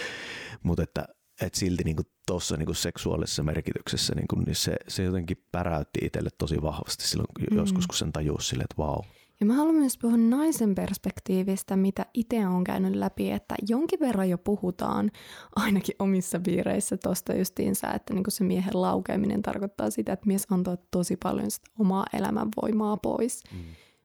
[0.63, 1.05] Mutta että
[1.41, 1.95] että silti niin
[2.27, 7.27] tuossa niin seksuaalisessa merkityksessä niin kuin, niin se, se jotenkin päräytti itselle tosi vahvasti silloin
[7.51, 7.57] mm.
[7.57, 9.05] joskus, kun sen tajusi sille, että vau, wow,
[9.39, 14.29] ja mä haluan myös puhua naisen perspektiivistä, mitä itse on käynyt läpi, että jonkin verran
[14.29, 15.11] jo puhutaan
[15.55, 20.77] ainakin omissa piireissä tuosta justiinsa, että niin se miehen laukeaminen tarkoittaa sitä, että mies antaa
[20.91, 23.43] tosi paljon sitä omaa elämänvoimaa pois.
[23.53, 23.59] Mm.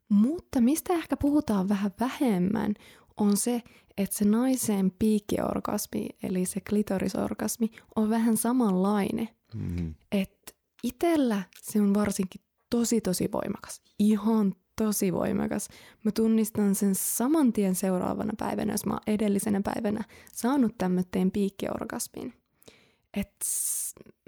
[0.08, 2.74] Mutta mistä ehkä puhutaan vähän vähemmän,
[3.16, 3.62] on se,
[3.96, 9.28] että se naisen piikkiorgasmi, eli se klitorisorgasmi, on vähän samanlainen.
[9.54, 9.94] Mm.
[10.12, 13.82] Että itsellä se on varsinkin tosi tosi voimakas.
[13.98, 15.68] Ihan tosi voimakas.
[16.04, 22.34] Mä tunnistan sen saman tien seuraavana päivänä, jos mä oon edellisenä päivänä saanut tämmöteen piikkiorgasmin.
[23.14, 23.34] Et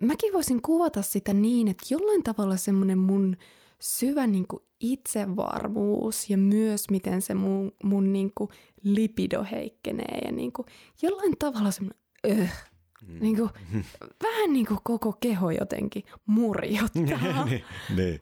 [0.03, 3.37] mäkin voisin kuvata sitä niin, että jollain tavalla semmoinen mun
[3.81, 8.51] syvä niin kuin itsevarmuus ja myös miten se mun, mun niin kuin
[8.83, 10.67] lipido heikkenee ja niin kuin
[11.03, 12.53] jollain tavalla semmoinen öh,
[13.07, 13.19] mm.
[13.21, 13.51] niin kuin,
[14.23, 17.45] vähän niin kuin koko keho jotenkin murjottaa.
[17.45, 17.63] ne,
[17.97, 18.21] ne.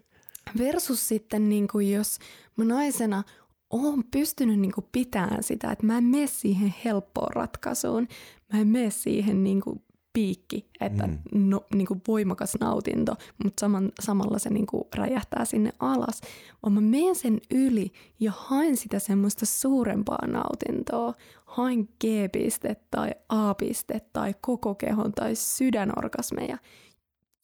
[0.58, 2.18] Versus sitten, niin kuin jos
[2.56, 3.22] mä naisena
[3.70, 8.08] oon pystynyt niin kuin pitämään sitä, että mä en mene siihen helppoon ratkaisuun.
[8.52, 11.18] Mä en mene siihen niin kuin piikki, että mm.
[11.32, 16.20] no, niin kuin voimakas nautinto, mutta saman, samalla se niin kuin räjähtää sinne alas.
[16.62, 21.14] Vaan mä menen sen yli ja haen sitä semmoista suurempaa nautintoa.
[21.44, 26.58] Haen G-piste tai A-piste tai koko kehon tai sydänorgasmeja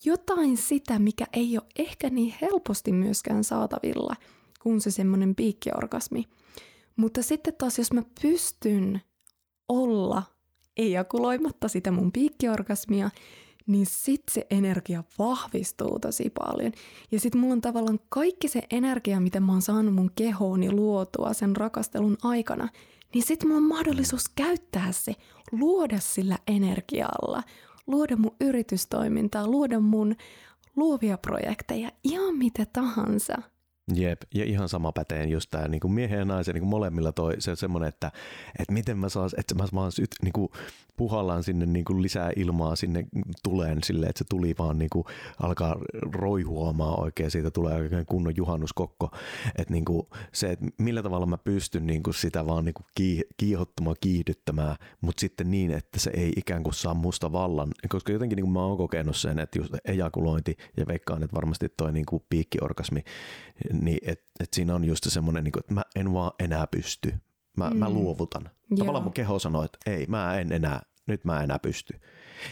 [0.05, 4.15] jotain sitä, mikä ei ole ehkä niin helposti myöskään saatavilla
[4.63, 6.25] kuin se semmoinen piikkiorgasmi.
[6.97, 9.01] Mutta sitten taas, jos mä pystyn
[9.69, 10.23] olla
[10.77, 13.11] ejakuloimatta sitä mun piikkiorgasmia,
[13.67, 16.73] niin sit se energia vahvistuu tosi paljon.
[17.13, 21.33] Ja sit mulla on tavallaan kaikki se energia, mitä mä oon saanut mun kehooni luotua
[21.33, 22.69] sen rakastelun aikana,
[23.15, 25.15] niin sit mulla on mahdollisuus käyttää se,
[25.53, 27.43] luoda sillä energialla,
[27.87, 30.17] luoda mun yritystoimintaa, luoda mun
[30.77, 33.43] luovia projekteja, ihan mitä tahansa.
[33.95, 37.35] Jep, ja ihan sama päteen just tämä niin miehen ja naisen niin kuin molemmilla toi
[37.39, 38.13] se semmoinen, että,
[38.59, 40.51] että miten mä saan, että mä vaan syt, niin kuin
[41.01, 43.07] puhallaan sinne niin kuin lisää ilmaa sinne
[43.43, 45.05] tuleen sille, että se tuli vaan niin kuin
[45.43, 45.77] alkaa
[46.13, 49.11] roihuamaan oikein, siitä tulee oikein kunnon juhannuskokko,
[49.59, 53.17] että niin kuin se, että millä tavalla mä pystyn niin kuin sitä vaan niin kuin
[53.37, 58.37] kiihottamaan, kiihdyttämään, mutta sitten niin, että se ei ikään kuin saa musta vallan, koska jotenkin
[58.37, 62.07] niin kuin mä oon kokenut sen, että just ejakulointi ja veikkaan, että varmasti toi niin
[62.07, 63.05] kuin piikkiorgasmi,
[63.81, 67.15] niin että et siinä on just semmoinen, niin kuin, että mä en vaan enää pysty,
[67.57, 67.77] mä, mm.
[67.77, 68.43] mä luovutan.
[68.71, 68.79] Joo.
[68.79, 72.01] Tavallaan mun keho sanoo, että ei, mä en enää, nyt mä enää pysty.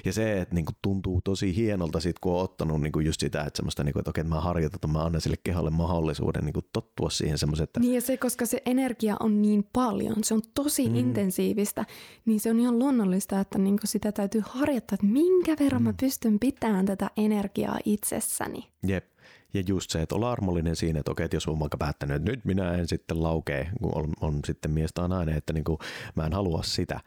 [0.05, 3.57] Ja se, että niinku tuntuu tosi hienolta sit, kun on ottanut niinku just sitä, että
[3.57, 7.38] semmoista, niinku, että okei, että mä harjoitan, mä annan sille keholle mahdollisuuden niinku tottua siihen
[7.38, 7.81] semmoisen, että...
[7.81, 10.95] Niin ja se, koska se energia on niin paljon, se on tosi mm.
[10.95, 11.85] intensiivistä,
[12.25, 15.88] niin se on ihan luonnollista, että niinku sitä täytyy harjoittaa, että minkä verran mm.
[15.88, 18.69] mä pystyn pitämään tätä energiaa itsessäni.
[18.87, 19.18] Jep.
[19.55, 22.31] Ja just se, että olla armollinen siinä, että okei, että jos on vaikka päättänyt, että
[22.31, 25.79] nyt minä en sitten laukee, kun on, on sitten mies tai nainen, että niin kuin,
[26.15, 27.01] mä en halua sitä,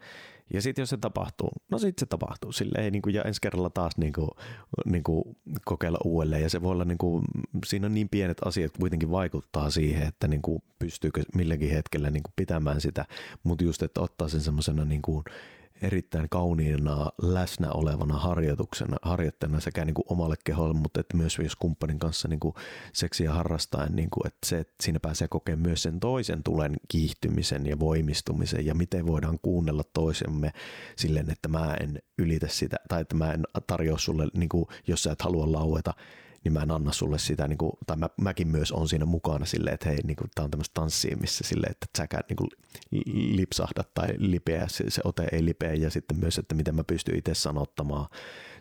[0.52, 2.52] ja sitten jos se tapahtuu, no sitten se tapahtuu.
[2.52, 4.30] Sille ei niin kuin, ja ensi kerralla taas niin kuin,
[4.84, 5.24] niin kuin,
[5.64, 6.42] kokeilla uudelleen.
[6.42, 7.24] Ja se voi olla, niin kuin,
[7.66, 12.22] siinä on niin pienet asiat kuitenkin vaikuttaa siihen, että niin kuin, pystyykö milläkin hetkellä niin
[12.22, 13.04] kuin, pitämään sitä.
[13.42, 15.24] Mutta just, että ottaa sen semmoisena niin kuin,
[15.82, 21.56] erittäin kauniina läsnä olevana harjoituksena, harjoittajana sekä niin kuin omalle keholle, mutta että myös jos
[21.56, 22.54] kumppanin kanssa niin kuin
[22.92, 27.66] seksiä harrastaen, niin kuin, että se, että siinä pääsee kokemaan myös sen toisen tulen kiihtymisen
[27.66, 30.52] ja voimistumisen ja miten voidaan kuunnella toisemme
[30.96, 35.02] silleen, että mä en ylitä sitä tai että mä en tarjoa sulle, niin kuin, jos
[35.02, 35.94] sä et halua laueta,
[36.44, 39.46] niin mä en anna sulle sitä, niin kuin, tai mä, mäkin myös on siinä mukana
[39.46, 42.50] silleen, että hei, niin kuin, tää on tämmöistä tanssia, missä silleen, että säkään niin kuin,
[43.94, 47.34] tai lipeä, se, se ote ei lipeä, ja sitten myös, että miten mä pystyn itse
[47.34, 48.06] sanottamaan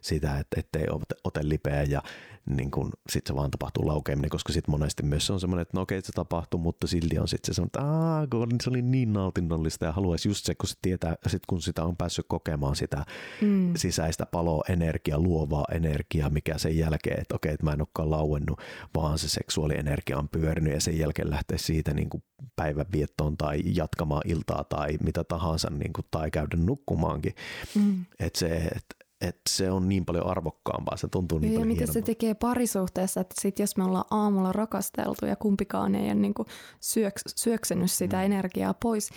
[0.01, 0.85] sitä, että ettei
[1.23, 2.01] ote, lipeä, ja
[2.49, 5.77] niin kun sit se vaan tapahtuu laukeaminen, koska sitten monesti myös se on semmoinen, että
[5.77, 8.81] no okei, se tapahtuu, mutta silti on sitten se semmoinen, että Aa, kun se oli
[8.81, 12.75] niin nautinnollista ja haluaisi just se, kun se tietää, sit kun sitä on päässyt kokemaan
[12.75, 13.05] sitä
[13.41, 13.73] mm.
[13.75, 18.61] sisäistä paloa, energiaa, luovaa energiaa, mikä sen jälkeen, että okei, että mä en olekaan lauennut,
[18.95, 22.23] vaan se seksuaalienergia on pyörinyt ja sen jälkeen lähtee siitä niin kuin
[22.55, 27.35] päivänviettoon tai jatkamaan iltaa tai mitä tahansa niin kuin, tai käydä nukkumaankin.
[27.75, 28.05] Mm.
[28.19, 31.81] Että se, että että se on niin paljon arvokkaampaa, se tuntuu niin ja paljon Ja
[31.81, 36.15] mitä se tekee parisuhteessa, että sit jos me ollaan aamulla rakasteltu ja kumpikaan ei ole
[36.15, 36.33] niin
[36.79, 38.23] syöks, syöksenyt sitä mm.
[38.23, 39.09] energiaa pois,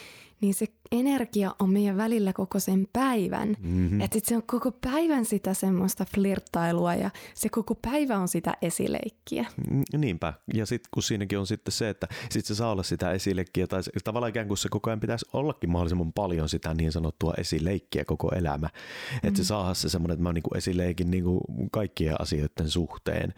[0.44, 3.56] niin se energia on meidän välillä koko sen päivän.
[3.60, 4.00] Mm-hmm.
[4.00, 9.46] Että se on koko päivän sitä semmoista flirttailua ja se koko päivä on sitä esileikkiä.
[9.70, 10.32] Mm, niinpä.
[10.54, 13.82] Ja sitten kun siinäkin on sitten se, että sit se saa olla sitä esileikkiä tai
[14.04, 18.34] tavallaan ikään kuin se koko ajan pitäisi ollakin mahdollisimman paljon sitä niin sanottua esileikkiä koko
[18.34, 18.68] elämä.
[19.14, 19.36] Että mm.
[19.36, 21.40] se saa se semmoinen, että mä niinku esileikin niinku
[21.72, 23.34] kaikkien asioiden suhteen.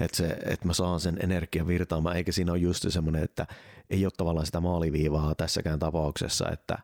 [0.00, 3.46] Että, se, että mä saan sen energian virtaamaan, eikä siinä ole just semmoinen, että
[3.90, 6.78] ei ole tavallaan sitä maaliviivaa tässäkään tapauksessa, että,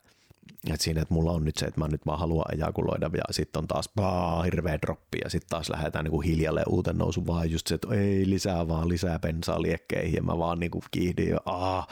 [0.72, 3.60] että siinä, että mulla on nyt se, että mä nyt vaan haluan ejakuloida ja sitten
[3.60, 7.50] on taas paa, hirveä droppi ja sitten taas lähdetään niin kuin hiljalle uuten nousu vaan
[7.50, 11.28] just se, että ei lisää vaan lisää bensaa liekkeihin ja mä vaan niin kuin kiihdin
[11.28, 11.88] ja, aah,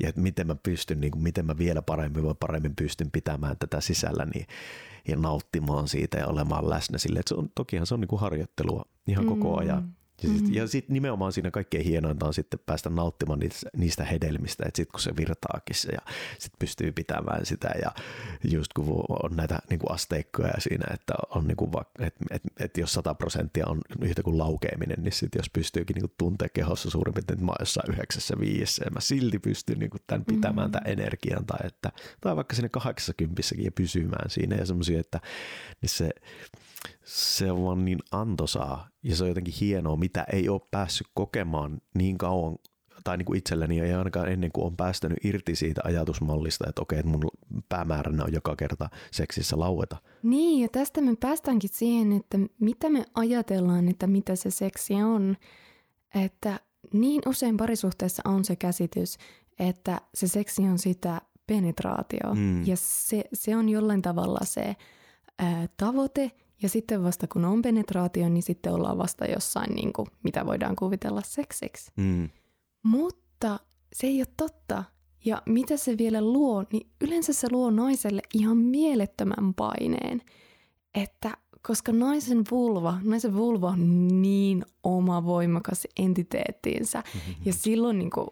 [0.00, 3.80] ja että miten mä pystyn, niin kuin, miten mä vielä paremmin, paremmin pystyn pitämään tätä
[3.80, 4.46] sisällä niin,
[5.08, 8.20] ja nauttimaan siitä ja olemaan läsnä sille, että se on, tokihan se on niin kuin
[8.20, 9.58] harjoittelua ihan koko mm.
[9.58, 9.96] ajan.
[10.22, 10.68] Ja sitten mm-hmm.
[10.68, 15.00] sit nimenomaan siinä kaikkein hienointa on sitten päästä nauttimaan niistä, niistä hedelmistä, että sitten kun
[15.00, 16.00] se virtaakin se ja
[16.38, 17.90] sitten pystyy pitämään sitä ja
[18.50, 22.80] just kun on näitä niin kuin asteikkoja siinä, että on niin kuin, että, että, että
[22.80, 26.90] jos 100 prosenttia on yhtä kuin laukeaminen, niin sitten jos pystyykin niin kuin tuntee kehossa
[26.90, 30.24] suurin piirtein, että mä oon jossain yhdeksässä viiessä ja mä silti pystyn niin kuin tämän
[30.24, 30.72] pitämään mm-hmm.
[30.72, 35.20] tämän energian tai, että, tai vaikka sinne 80 ja pysymään siinä ja semmoisia, että
[35.82, 36.10] niin se
[37.04, 41.80] se on vaan niin antoisaa ja se on jotenkin hienoa, mitä ei ole päässyt kokemaan
[41.94, 42.56] niin kauan
[43.04, 46.98] tai niin kuin itselleni ei ainakaan ennen kuin on päästänyt irti siitä ajatusmallista, että okei,
[46.98, 47.30] että mun
[47.68, 49.96] päämääränä on joka kerta seksissä laueta.
[50.22, 55.36] Niin, ja tästä me päästäänkin siihen, että mitä me ajatellaan, että mitä se seksi on.
[56.24, 56.60] Että
[56.92, 59.18] niin usein parisuhteessa on se käsitys,
[59.58, 62.34] että se seksi on sitä penetraatio.
[62.34, 62.66] Mm.
[62.66, 64.76] Ja se, se on jollain tavalla se
[65.38, 70.08] ää, tavoite, ja sitten vasta kun on penetraatio, niin sitten ollaan vasta jossain, niin kuin,
[70.22, 71.92] mitä voidaan kuvitella seksiksi.
[71.96, 72.28] Mm.
[72.82, 73.60] Mutta
[73.92, 74.84] se ei ole totta.
[75.24, 80.22] Ja mitä se vielä luo, niin yleensä se luo naiselle ihan mielettömän paineen.
[80.94, 87.02] Että koska naisen vulva, naisen vulva on niin oma voimakas entiteettiinsä.
[87.44, 88.28] Ja silloin niin kuin,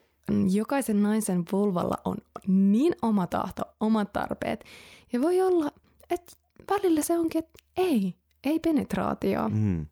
[0.53, 4.65] jokaisen naisen vulvalla on niin oma tahto, omat tarpeet.
[5.13, 5.71] Ja voi olla,
[6.11, 6.33] että
[6.71, 8.15] välillä se onkin, että ei,
[8.45, 9.49] ei penetraatio.
[9.49, 9.87] Mm.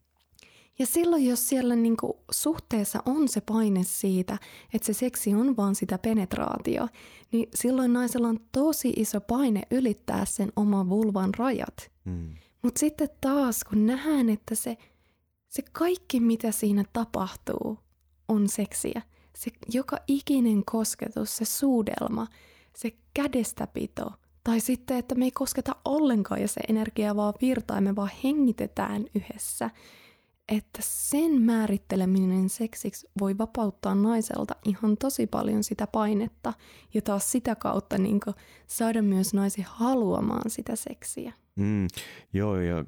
[0.79, 4.37] Ja silloin, jos siellä niinku suhteessa on se paine siitä,
[4.73, 6.87] että se seksi on vaan sitä penetraatio,
[7.31, 11.91] niin silloin naisella on tosi iso paine ylittää sen oman vulvan rajat.
[12.05, 12.33] Mm.
[12.61, 14.77] Mutta sitten taas, kun nähdään, että se,
[15.47, 17.79] se kaikki, mitä siinä tapahtuu,
[18.27, 19.01] on seksiä.
[19.35, 22.27] Se joka ikinen kosketus, se suudelma,
[22.75, 24.11] se kädestäpito,
[24.43, 28.11] tai sitten, että me ei kosketa ollenkaan ja se energia vaan virtaa ja me vaan
[28.23, 29.69] hengitetään yhdessä–
[30.49, 36.53] että sen määritteleminen seksiksi voi vapauttaa naiselta ihan tosi paljon sitä painetta
[36.93, 38.19] ja taas sitä kautta niin
[38.67, 41.33] saada myös naisi haluamaan sitä seksiä.
[41.55, 41.87] Mm,
[42.33, 42.85] joo, ja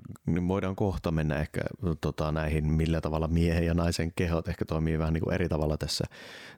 [0.47, 1.61] voidaan kohta mennä ehkä
[2.01, 5.77] tota, näihin, millä tavalla miehen ja naisen kehot ehkä toimii vähän niin kuin eri tavalla
[5.77, 6.05] tässä,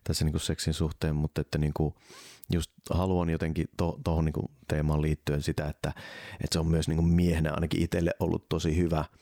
[0.04, 1.93] tässä niin kuin seksin suhteen, mutta että niin kuin,
[2.54, 4.34] just haluan jotenkin tuohon to, niin
[4.67, 5.93] teemaan liittyen sitä, että,
[6.34, 9.06] että se on myös niin kuin miehenä ainakin itselle ollut tosi hyvä–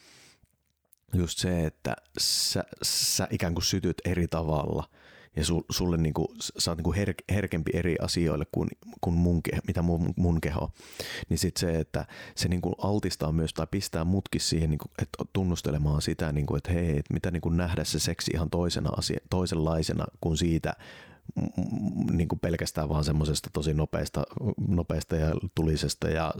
[1.17, 4.89] just se, että sä, sä ikään kuin sytyt eri tavalla
[5.35, 8.69] ja su, sulle niin kuin, sä oot niin kuin her, herkempi eri asioille kuin,
[9.01, 10.71] kuin mun, mitä mun, mun keho,
[11.29, 14.91] niin sitten se, että se niin kuin altistaa myös tai pistää mutkin siihen, niin kuin,
[15.01, 18.49] että tunnustelemaan sitä, niin kuin, että hei, että mitä niin kuin nähdä se seksi ihan
[18.49, 20.73] toisena asia, toisenlaisena kuin siitä,
[22.11, 24.23] niin kuin pelkästään vaan semmoisesta tosi nopeasta,
[24.67, 26.33] nopeasta ja tulisesta ja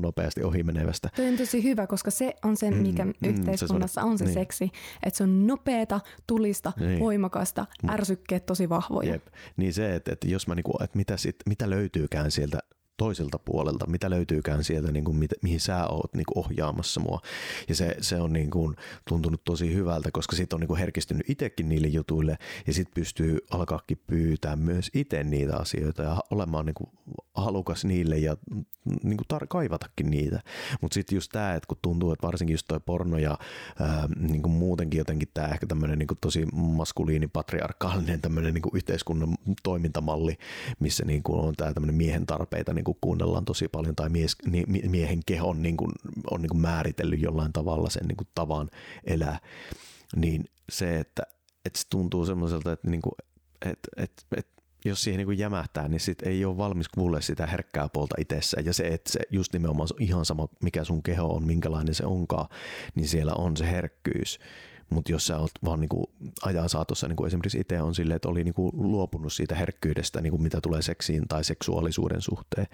[0.00, 1.08] nopeasti ohimenevästä.
[1.16, 4.24] Tuo on tosi hyvä, koska se on se, mikä mm, yhteiskunnassa se on, on se
[4.24, 4.34] niin.
[4.34, 4.70] seksi,
[5.02, 7.00] että se on nopeata, tulista, niin.
[7.00, 9.12] voimakasta, ärsykkeet tosi vahvoja.
[9.12, 9.26] Jep.
[9.56, 12.58] Niin se, että, että jos mä niinku, että mitä, sit, mitä löytyykään sieltä
[13.02, 17.20] toiselta puolelta, mitä löytyykään sieltä, niin kuin, mi- mihin sä oot niin kuin ohjaamassa mua.
[17.68, 18.76] Ja se, se on niin kuin,
[19.08, 23.38] tuntunut tosi hyvältä, koska sit on niin kuin herkistynyt itsekin niille jutuille ja sitten pystyy
[23.50, 26.90] alkaakin pyytää myös itse niitä asioita ja olemaan niin kuin
[27.34, 28.36] halukas niille ja
[28.84, 30.40] niin kuin tar- kaivatakin niitä.
[30.80, 33.38] Mutta sitten just tämä, että kun tuntuu, että varsinkin just toi porno ja
[33.80, 39.36] ää, niin kuin muutenkin jotenkin tämä ehkä tämmöinen niin tosi maskuliini, patriarkaalinen tämmöinen niin yhteiskunnan
[39.62, 40.36] toimintamalli,
[40.80, 44.36] missä niin kuin on tämä tämmöinen miehen tarpeita niin kuin kuunnellaan tosi paljon tai mies,
[44.88, 45.92] miehen keho on, niin kuin,
[46.30, 48.70] on niin kuin määritellyt jollain tavalla sen niin kuin tavan
[49.04, 49.38] elää,
[50.16, 51.22] niin se, että,
[51.64, 53.14] että se tuntuu semmoiselta, että, niin kuin,
[53.64, 57.88] että, että, että jos siihen niin jämähtää, niin sit ei ole valmis kuulle sitä herkkää
[57.92, 58.60] puolta itsessä.
[58.60, 62.06] Ja se, että se just nimenomaan on ihan sama, mikä sun keho on, minkälainen se
[62.06, 62.48] onkaan,
[62.94, 64.38] niin siellä on se herkkyys.
[64.92, 66.10] Mutta jos sä oot vaan niinku
[66.42, 70.60] ajan saatossa, niinku esimerkiksi itse on silleen, että oli niinku luopunut siitä herkkyydestä, niinku mitä
[70.60, 72.66] tulee seksiin tai seksuaalisuuden suhteen,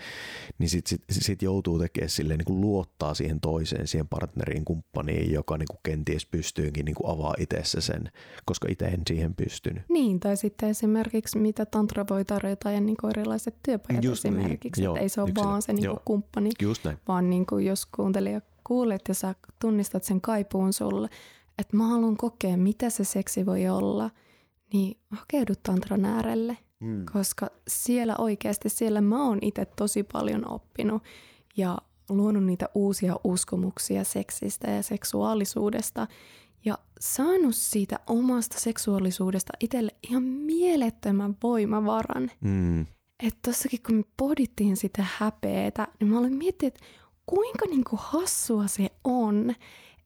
[0.58, 5.58] niin sit, sit, sit joutuu tekemään silleen, niinku luottaa siihen toiseen, siihen partneriin, kumppaniin, joka
[5.58, 8.10] niinku kenties pystyykin niinku avaa itsessä sen,
[8.44, 9.82] koska itse en siihen pystynyt.
[9.88, 14.80] Niin, tai sitten esimerkiksi mitä tantra voi tarjota ja niinku erilaiset työpajat Just niin, esimerkiksi,
[14.80, 14.90] niin.
[14.90, 16.98] että ei se ole vaan se niinku kumppani, Just näin.
[17.08, 21.08] vaan niinku jos kuuntelija kuulet ja sä tunnistat sen kaipuun sulle,
[21.58, 24.10] että mä haluan kokea, mitä se seksi voi olla,
[24.72, 26.58] niin hakeudu tantran äärelle.
[26.80, 27.06] Mm.
[27.12, 31.02] Koska siellä oikeasti, siellä mä oon itse tosi paljon oppinut
[31.56, 36.06] ja luonut niitä uusia uskomuksia seksistä ja seksuaalisuudesta
[36.64, 42.30] ja saanut siitä omasta seksuaalisuudesta itselle ihan mielettömän voimavaran.
[42.40, 42.80] Mm.
[43.22, 46.86] Että tossakin kun me pohdittiin sitä häpeetä, niin mä olin miettinyt, että
[47.26, 49.54] kuinka niinku hassua se on,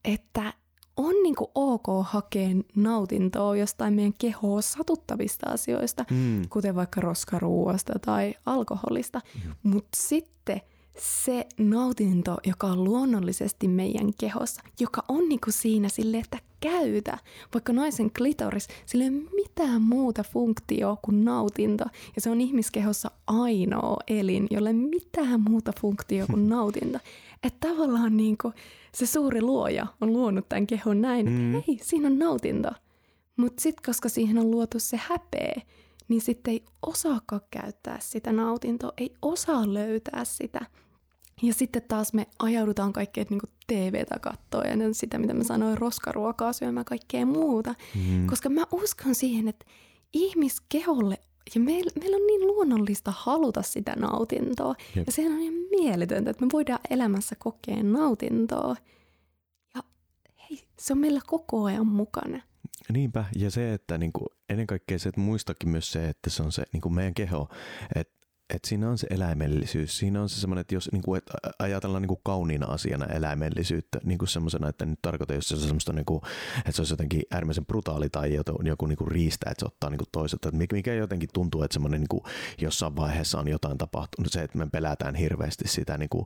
[0.03, 0.53] että
[0.97, 6.41] on niin kuin ok hakea nautintoa jostain meidän kehoa satuttavista asioista, mm.
[6.49, 9.21] kuten vaikka roskaruuasta tai alkoholista.
[9.45, 9.51] Mm.
[9.63, 10.61] Mutta sitten
[10.99, 17.17] se nautinto, joka on luonnollisesti meidän kehossa, joka on niin kuin siinä sille, että käytä.
[17.53, 21.85] Vaikka naisen klitoris, sillä ei ole mitään muuta funktioa kuin nautinto.
[22.15, 26.99] Ja se on ihmiskehossa ainoa elin, jolle mitään muuta funktioa kuin nautinto.
[27.43, 28.53] Että tavallaan niin kuin,
[28.93, 31.63] se suuri luoja on luonut tämän kehon näin, että mm.
[31.67, 32.69] hei, siinä on nautinto.
[33.37, 35.61] Mutta sitten, koska siihen on luotu se häpeä,
[36.07, 40.65] niin sitten ei osaakaan käyttää sitä nautintoa, ei osaa löytää sitä.
[41.41, 46.53] Ja sitten taas me ajaudutaan kaikkea niin TVtä katsoa ja sitä, mitä mä sanoin, roskaruokaa
[46.53, 47.75] syömään kaikkea muuta.
[47.95, 48.27] Mm.
[48.27, 49.65] Koska mä uskon siihen, että
[50.13, 51.17] ihmiskeholle
[51.55, 54.75] ja meillä, meillä on niin luonnollista haluta sitä nautintoa.
[54.95, 55.07] Jep.
[55.07, 58.75] Ja sehän on ihan mieletöntä, että me voidaan elämässä kokea nautintoa.
[59.75, 59.83] Ja
[60.49, 62.41] hei, se on meillä koko ajan mukana.
[62.93, 66.51] Niinpä, ja se, että niinku, ennen kaikkea se, että muistakin myös se, että se on
[66.51, 67.49] se niinku meidän keho,
[67.95, 68.12] että
[68.49, 69.97] että siinä on se eläimellisyys.
[69.97, 73.99] Siinä on se semmoinen, että jos niin kuin, että ajatellaan niin kuin kauniina asiana eläimellisyyttä
[74.03, 76.21] niin kuin semmoisena, että nyt tarkoitan, jos se on semmoista, niin kuin,
[76.57, 79.97] että se olisi jotenkin äärimmäisen brutaali tai joku, niin kuin riistä, että se ottaa niin
[79.97, 80.49] kuin toiselta.
[80.49, 82.23] Että mikä jotenkin tuntuu, että semmoinen niin kuin,
[82.61, 84.31] jossain vaiheessa on jotain tapahtunut.
[84.31, 86.25] Se, että me pelätään hirveästi sitä, niin kuin,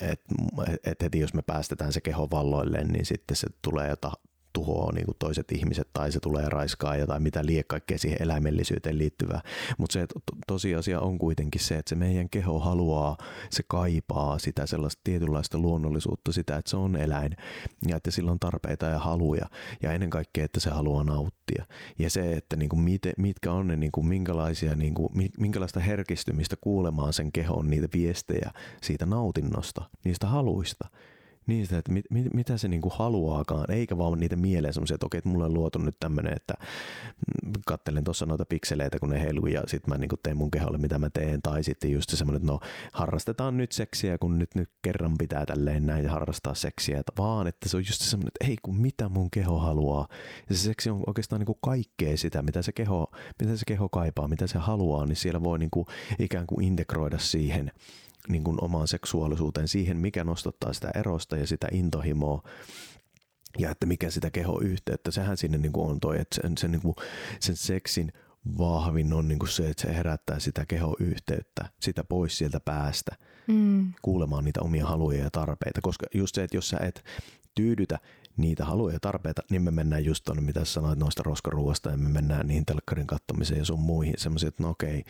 [0.00, 0.34] että
[0.66, 4.12] et, et heti jos me päästetään se keho valloilleen, niin sitten se tulee jota,
[4.58, 8.22] tuhoaa niin kuin toiset ihmiset tai se tulee raiskaa ja tai mitä liian kaikkea siihen
[8.22, 9.40] eläimellisyyteen liittyvää.
[9.78, 13.16] Mutta se to- tosiasia on kuitenkin se, että se meidän keho haluaa,
[13.50, 17.36] se kaipaa sitä sellaista tietynlaista luonnollisuutta, sitä, että se on eläin
[17.88, 19.46] ja että sillä on tarpeita ja haluja
[19.82, 21.64] ja ennen kaikkea, että se haluaa nauttia.
[21.98, 25.80] Ja se, että niin kuin mit, mitkä on ne, niin kuin minkälaisia, niin kuin, minkälaista
[25.80, 28.50] herkistymistä kuulemaan sen kehon niitä viestejä
[28.82, 30.88] siitä nautinnosta, niistä haluista
[31.48, 35.18] niistä, että mit, mit, mitä se niinku haluaakaan, eikä vaan niitä mieleen semmoisia, että okei,
[35.18, 36.54] että mulle on luotu nyt tämmöinen, että
[37.44, 40.78] mm, kattelen tuossa noita pikseleitä, kun ne heiluu ja sitten mä niinku teen mun keholle,
[40.78, 42.60] mitä mä teen, tai sitten just semmoinen, että no
[42.92, 47.68] harrastetaan nyt seksiä, kun nyt, nyt kerran pitää tälleen näin harrastaa seksiä, että vaan että
[47.68, 50.08] se on just semmoinen, että ei kun mitä mun keho haluaa.
[50.48, 54.28] Ja se seksi on oikeastaan niinku kaikkea sitä, mitä se keho, mitä se keho kaipaa,
[54.28, 55.86] mitä se haluaa, niin siellä voi niinku
[56.18, 57.70] ikään kuin integroida siihen
[58.28, 62.42] niin kuin omaan seksuaalisuuteen, siihen mikä nostattaa sitä erosta ja sitä intohimoa
[63.58, 66.82] ja että mikä sitä kehoyhteyttä, sehän sinne niin kuin on toi, että sen, sen, niin
[66.82, 66.94] kuin,
[67.40, 68.12] sen seksin
[68.58, 73.92] vahvin on niin kuin se, että se herättää sitä kehoyhteyttä, sitä pois sieltä päästä, mm.
[74.02, 77.04] kuulemaan niitä omia haluja ja tarpeita, koska just se, että jos sä et
[77.54, 77.98] tyydytä
[78.36, 81.96] niitä haluja ja tarpeita, niin me mennään just tuonne, mitä sä sanoit noista roskaruuasta, ja
[81.96, 85.04] me mennään niihin telkkarin kattomiseen ja sun muihin, semmoisia, että no okei,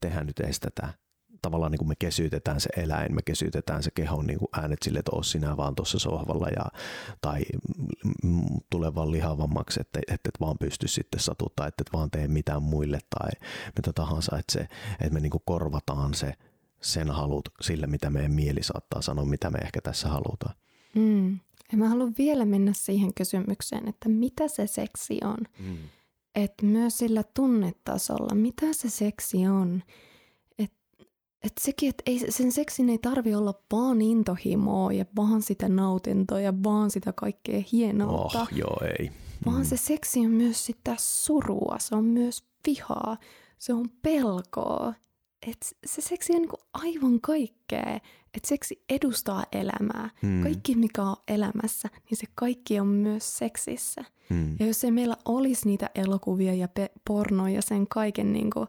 [0.00, 0.94] tehdään nyt edes tätä,
[1.42, 4.98] tavallaan niin kuin me kesytetään se eläin, me kesytetään se kehon niin kuin äänet sille,
[4.98, 6.64] että sinä vaan tuossa sohvalla ja,
[7.20, 7.42] tai
[8.70, 12.62] tule vaan lihavammaksi, että, että et vaan pysty sitten satuttaa, että et vaan tee mitään
[12.62, 13.30] muille tai
[13.76, 16.34] mitä tahansa, että, se, että me niin kuin korvataan se
[16.80, 20.54] sen halut sille, mitä meidän mieli saattaa sanoa, mitä me ehkä tässä halutaan.
[20.94, 21.38] Mm.
[21.72, 25.38] Ja mä haluan vielä mennä siihen kysymykseen, että mitä se seksi on.
[25.58, 25.76] Mm.
[26.34, 29.82] Että myös sillä tunnetasolla, mitä se seksi on–
[31.42, 36.40] että sekin, että ei, sen seksin ei tarvi olla vaan intohimoa ja vaan sitä nautintoa
[36.40, 38.40] ja vaan sitä kaikkea hienoutta.
[38.40, 39.10] Oh, joo, ei.
[39.46, 39.64] Vaan mm.
[39.64, 43.16] se seksi on myös sitä surua, se on myös vihaa,
[43.58, 44.94] se on pelkoa.
[45.46, 48.00] Et se seksi on niinku aivan kaikkea.
[48.34, 50.10] että seksi edustaa elämää.
[50.22, 50.42] Mm.
[50.42, 54.04] Kaikki, mikä on elämässä, niin se kaikki on myös seksissä.
[54.30, 54.56] Mm.
[54.60, 58.66] Ja jos ei meillä olisi niitä elokuvia ja pe- pornoja ja sen kaiken niinku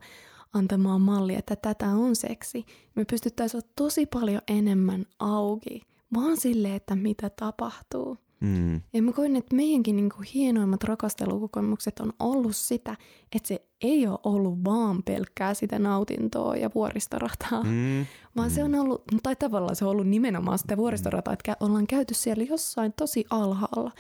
[0.54, 2.66] antamaan malli, että tätä on seksi.
[2.96, 5.82] Me pystyttäisiin olla tosi paljon enemmän auki,
[6.14, 8.18] vaan sille, että mitä tapahtuu.
[8.40, 8.82] Mm.
[8.94, 12.98] Ja mä koin, että meidänkin niin kuin hienoimmat rakastelukokemukset on ollut sitä,
[13.36, 18.06] että se ei ole ollut vaan pelkkää sitä nautintoa ja vuoristorataa, mm.
[18.36, 18.56] vaan mm.
[18.56, 22.44] se on ollut, tai tavallaan se on ollut nimenomaan sitä vuoristorataa, että ollaan käyty siellä
[22.44, 23.92] jossain tosi alhaalla.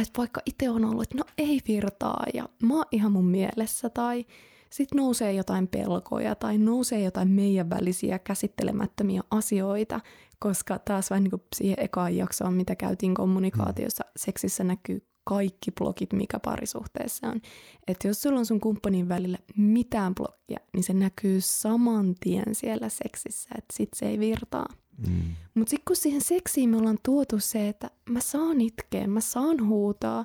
[0.00, 3.90] Että vaikka itse on ollut, että no ei virtaa ja mä oon ihan mun mielessä
[3.90, 4.24] tai
[4.72, 10.00] sitten nousee jotain pelkoja tai nousee jotain meidän välisiä käsittelemättömiä asioita,
[10.38, 16.12] koska taas vähän niin kuin siihen ekaan jaksoon, mitä käytiin kommunikaatiossa, seksissä näkyy kaikki blokit,
[16.12, 17.40] mikä parisuhteessa on.
[17.86, 22.88] Että jos sulla on sun kumppanin välillä mitään blokkia, niin se näkyy saman tien siellä
[22.88, 24.66] seksissä, että sit se ei virtaa.
[25.08, 25.22] Mm.
[25.54, 29.66] Mutta sitten kun siihen seksiin me ollaan tuotu se, että mä saan itkeä, mä saan
[29.66, 30.24] huutaa,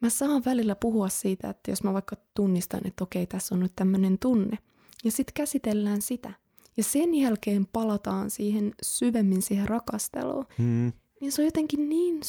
[0.00, 3.72] mä saan välillä puhua siitä, että jos mä vaikka tunnistan, että okei, tässä on nyt
[3.76, 4.58] tämmöinen tunne.
[5.04, 6.32] Ja sitten käsitellään sitä.
[6.76, 10.46] Ja sen jälkeen palataan siihen syvemmin siihen rakasteluun.
[10.58, 10.92] Hmm.
[11.20, 12.20] Niin se on jotenkin niin,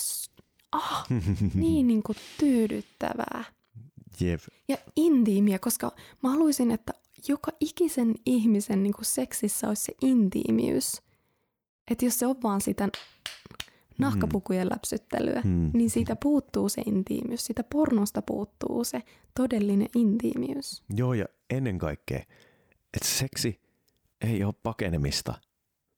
[0.72, 1.06] ah,
[1.54, 3.44] niin, niin kuin tyydyttävää.
[4.20, 4.42] Jep.
[4.68, 5.92] Ja intiimiä, koska
[6.24, 6.94] mä haluaisin, että
[7.28, 11.02] joka ikisen ihmisen niin kuin seksissä olisi se intiimiys.
[11.92, 12.90] Että jos se on vaan sitä
[14.00, 15.72] nahkapukujen läpsyttelyä, mm.
[15.74, 17.46] niin siitä puuttuu se intiimiys.
[17.46, 19.04] Siitä pornosta puuttuu se
[19.36, 20.84] todellinen intiimiys.
[20.96, 22.20] Joo, ja ennen kaikkea,
[22.94, 23.62] että seksi
[24.22, 25.34] ei ole pakenemista.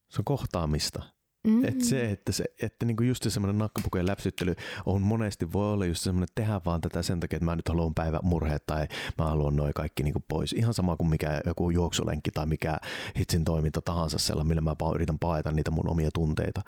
[0.10, 1.04] Se on kohtaamista.
[1.48, 1.66] Mm-hmm.
[1.66, 6.02] Et se, että, se, että niinku just semmoinen nakkapukujen läpsyttely on monesti voi olla just
[6.02, 9.26] semmoinen, että tehdään vaan tätä sen takia, että mä nyt haluan päivä murheet tai mä
[9.26, 10.54] haluan noin kaikki niinku pois.
[10.54, 12.78] Ihan sama kuin mikä joku juoksulenkki tai mikä
[13.18, 16.62] hitsin toiminta tahansa sellainen, millä mä yritän paeta niitä mun omia tunteita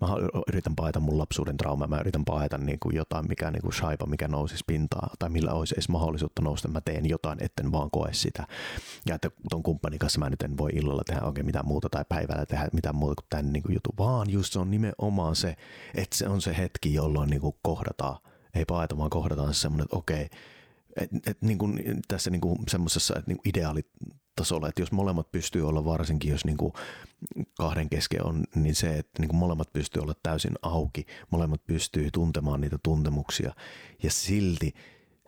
[0.00, 0.08] mä
[0.48, 4.06] yritän paeta mun lapsuuden trauma, mä yritän paeta niin kuin jotain, mikä niin kuin shaipa,
[4.06, 8.12] mikä nousisi pintaa, tai millä olisi edes mahdollisuutta nousta, mä teen jotain, etten vaan koe
[8.12, 8.46] sitä.
[9.06, 12.04] Ja että ton kumppanin kanssa mä nyt en voi illalla tehdä oikein mitään muuta tai
[12.08, 15.56] päivällä tehdä mitään muuta kuin tämän niin kuin jutun, vaan just se on nimenomaan se,
[15.94, 18.16] että se on se hetki, jolloin niin kuin kohdataan,
[18.54, 20.28] ei paeta, vaan kohdataan se semmoinen, että okei,
[20.96, 23.86] et, et, niin kuin tässä niin kuin semmoisessa niin ideaalit
[24.36, 26.72] tasolla, että jos molemmat pystyy olla varsinkin, jos niin kuin
[27.58, 32.10] kahden kesken on, niin se, että niin kuin molemmat pystyy olla täysin auki, molemmat pystyy
[32.10, 33.54] tuntemaan niitä tuntemuksia
[34.02, 34.74] ja silti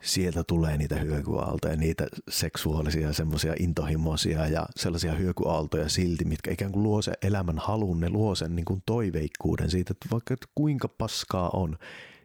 [0.01, 6.83] sieltä tulee niitä hyökyaaltoja, niitä seksuaalisia, semmoisia intohimoisia ja sellaisia hyökyaaltoja silti, mitkä ikään kuin
[6.83, 10.87] luo sen elämän halun, ne luo sen niin kuin toiveikkuuden siitä, että vaikka että kuinka
[10.87, 11.77] paskaa on,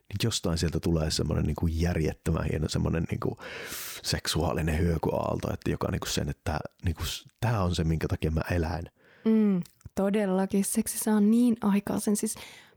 [0.09, 3.35] niin jostain sieltä tulee semmoinen niin kuin järjettömän hieno semmoinen niin kuin
[4.03, 7.07] seksuaalinen hyökyaalto, että joka niin kuin sen, että niin kuin,
[7.41, 8.85] tämä on se, minkä takia mä elän.
[9.25, 9.61] Mm,
[9.95, 10.65] todellakin.
[10.65, 12.17] Seksi saa niin aikaisen.
[12.17, 12.35] Siis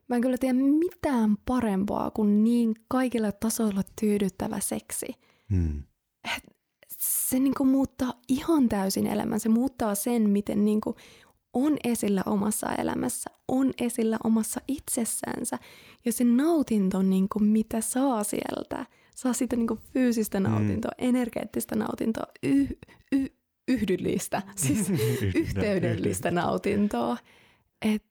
[0.07, 5.05] mä en kyllä tiedä mitään parempaa kuin niin kaikilla tasoilla tyydyttävä seksi.
[5.49, 5.84] Mm.
[6.97, 9.39] Se niin kuin muuttaa ihan täysin elämän.
[9.39, 10.95] Se muuttaa sen, miten niin kuin
[11.55, 15.59] on esillä omassa elämässä, on esillä omassa itsessänsä.
[16.05, 18.85] Ja se nautinto, niin kuin mitä saa sieltä,
[19.15, 21.07] saa sitä niin kuin fyysistä nautintoa, mm.
[21.07, 22.77] energeettistä nautintoa, y-
[23.11, 23.35] y-
[23.67, 24.89] yhdyllistä, siis
[25.35, 27.17] yhteydellistä nautintoa.
[27.81, 28.03] Et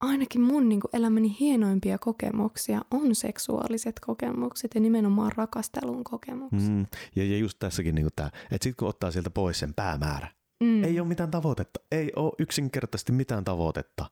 [0.00, 6.72] ainakin mun niin kuin elämäni hienoimpia kokemuksia on seksuaaliset kokemukset ja nimenomaan rakastelun kokemukset.
[6.72, 6.86] Mm.
[7.16, 10.28] Ja, ja just tässäkin niin tämä, että sitten kun ottaa sieltä pois sen päämäärä,
[10.64, 10.84] mm.
[10.84, 14.10] ei ole mitään tavoitetta, ei ole yksinkertaisesti mitään tavoitetta,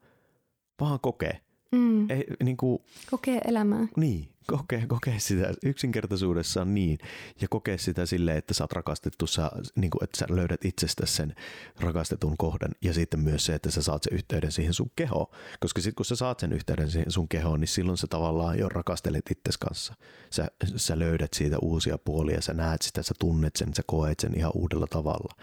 [0.80, 1.40] vaan kokee.
[1.72, 2.11] Mm.
[2.11, 2.78] Ei, niin kuin,
[3.11, 3.86] kokee elämää.
[3.96, 6.99] Niin, kokee, kokee sitä yksinkertaisuudessaan niin
[7.40, 11.07] ja kokee sitä silleen, että sä oot rakastettu, sä, niin kuin, että sä löydät itsestä
[11.07, 11.34] sen
[11.80, 15.26] rakastetun kohdan ja sitten myös se, että sä saat sen yhteyden siihen sun kehoon.
[15.61, 18.68] Koska sitten kun sä saat sen yhteyden siihen sun kehoon, niin silloin sä tavallaan jo
[18.68, 19.94] rakastelet itses kanssa.
[20.30, 24.38] Sä, sä löydät siitä uusia puolia, sä näet sitä, sä tunnet sen, sä koet sen
[24.38, 25.34] ihan uudella tavalla.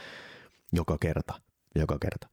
[0.76, 1.34] Joka kerta,
[1.76, 2.28] joka kerta.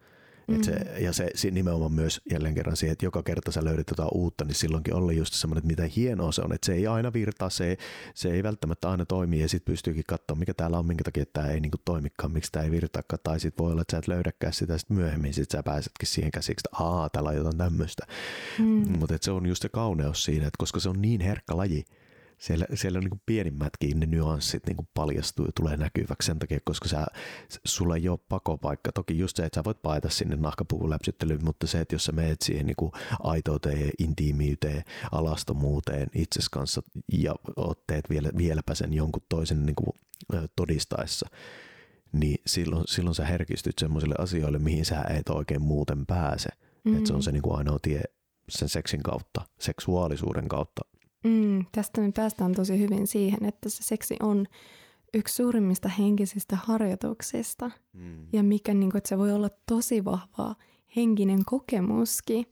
[0.48, 0.54] Mm.
[0.54, 1.04] Et se, mm.
[1.04, 4.44] ja se, se nimenomaan myös jälleen kerran siihen, että joka kerta sä löydät jotain uutta,
[4.44, 7.50] niin silloinkin olla just semmoinen, että mitä hienoa se on, että se ei aina virtaa,
[7.50, 7.76] se ei,
[8.14, 11.48] se ei välttämättä aina toimi ja sitten pystyykin katsoa, mikä täällä on, minkä takia tämä
[11.48, 14.52] ei niinku toimikaan, miksi tämä ei virtaakaan, tai sitten voi olla, että sä et löydäkään
[14.52, 18.06] sitä sit myöhemmin, sitten sä pääsetkin siihen käsiksi, että aa, täällä on jotain tämmöistä.
[18.58, 18.98] Mm.
[18.98, 21.84] Mutta se on just se kauneus siinä, että koska se on niin herkkä laji,
[22.42, 26.58] siellä, siellä niin kuin pienimmätkin ne nyanssit niin kuin paljastuu ja tulee näkyväksi sen takia,
[26.64, 27.06] koska sä,
[27.64, 28.92] sulla ei ole pakopaikka.
[28.92, 32.12] Toki just se, että sä voit paeta sinne nahkapuvun läpsyttelyyn, mutta se, että jos sä
[32.12, 36.82] meet siihen niin kuin aitouteen, intiimiyteen, alastomuuteen itses kanssa
[37.12, 37.34] ja
[37.86, 39.96] teet vielä, vieläpä sen jonkun toisen niin kuin,
[40.56, 41.28] todistaessa,
[42.12, 46.48] niin silloin, silloin sä herkistyt semmoisille asioille, mihin sä et oikein muuten pääse.
[46.48, 46.98] Mm-hmm.
[46.98, 48.02] Että se on se niin kuin ainoa tie
[48.48, 50.91] sen seksin kautta, seksuaalisuuden kautta
[51.24, 54.46] Mm, tästä me päästään tosi hyvin siihen, että se seksi on
[55.14, 57.70] yksi suurimmista henkisistä harjoituksista.
[57.92, 58.26] Mm.
[58.32, 60.54] Ja mikä, niin kuin, että se voi olla tosi vahva
[60.96, 62.46] henkinen kokemuskin.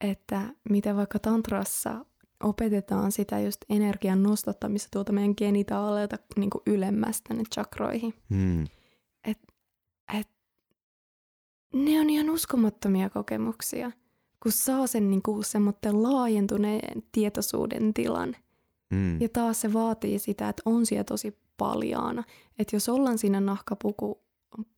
[0.00, 2.04] Että mitä vaikka tantrassa
[2.42, 8.14] opetetaan sitä just energian nostattamista tuolta meidän genitaaleilta niin kuin ylemmästä tänne chakroihin.
[8.28, 8.64] Mm.
[9.24, 9.38] Et,
[10.18, 10.28] et,
[11.74, 13.90] ne on ihan uskomattomia kokemuksia
[14.42, 18.36] kun saa sen niin kuin semmoinen laajentuneen tietoisuuden tilan.
[18.90, 19.20] Mm.
[19.20, 22.24] Ja taas se vaatii sitä, että on siellä tosi paljaana.
[22.58, 24.20] Että jos ollaan siinä nahkapuku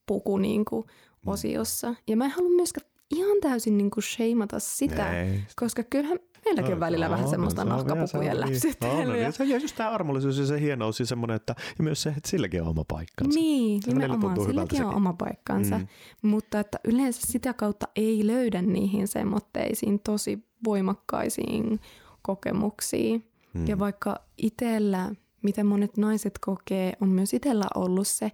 [0.07, 1.33] puku niin kuin mm.
[1.33, 1.95] osiossa.
[2.07, 5.41] Ja mä en halua myöskään ihan täysin niin kuin sheimata sitä, Ei.
[5.57, 9.27] koska kyllähän meilläkin on välillä no, vähän semmoista nahkapukujen läpsyttelyä.
[9.27, 12.09] No, se on just tämä armollisuus ja se hienous ja semmoinen, että ja myös se,
[12.17, 13.39] että silläkin on oma paikkansa.
[13.39, 15.79] Niin, se nimenomaan, silläkin on oma paikkansa.
[15.79, 15.87] Mm.
[16.23, 21.81] Mutta että yleensä sitä kautta ei löydä niihin semmoitteisiin tosi voimakkaisiin
[22.23, 23.29] kokemuksiin.
[23.55, 23.67] Mm.
[23.67, 25.11] Ja vaikka itsellä,
[25.43, 28.31] mitä monet naiset kokee, on myös itsellä ollut se,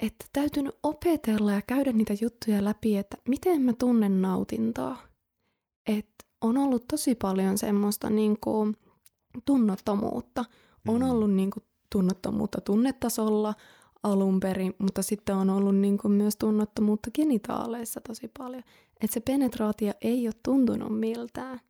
[0.00, 4.96] että täytynyt opetella ja käydä niitä juttuja läpi, että miten mä tunnen nautintoa.
[5.86, 8.76] Että on ollut tosi paljon semmoista niin kuin
[9.44, 10.44] tunnottomuutta.
[10.88, 11.10] On mm.
[11.10, 13.54] ollut niin kuin tunnottomuutta tunnetasolla
[14.02, 18.62] alun perin, mutta sitten on ollut niin kuin myös tunnottomuutta genitaaleissa tosi paljon.
[19.00, 21.60] Että se penetraatio ei ole tuntunut miltään.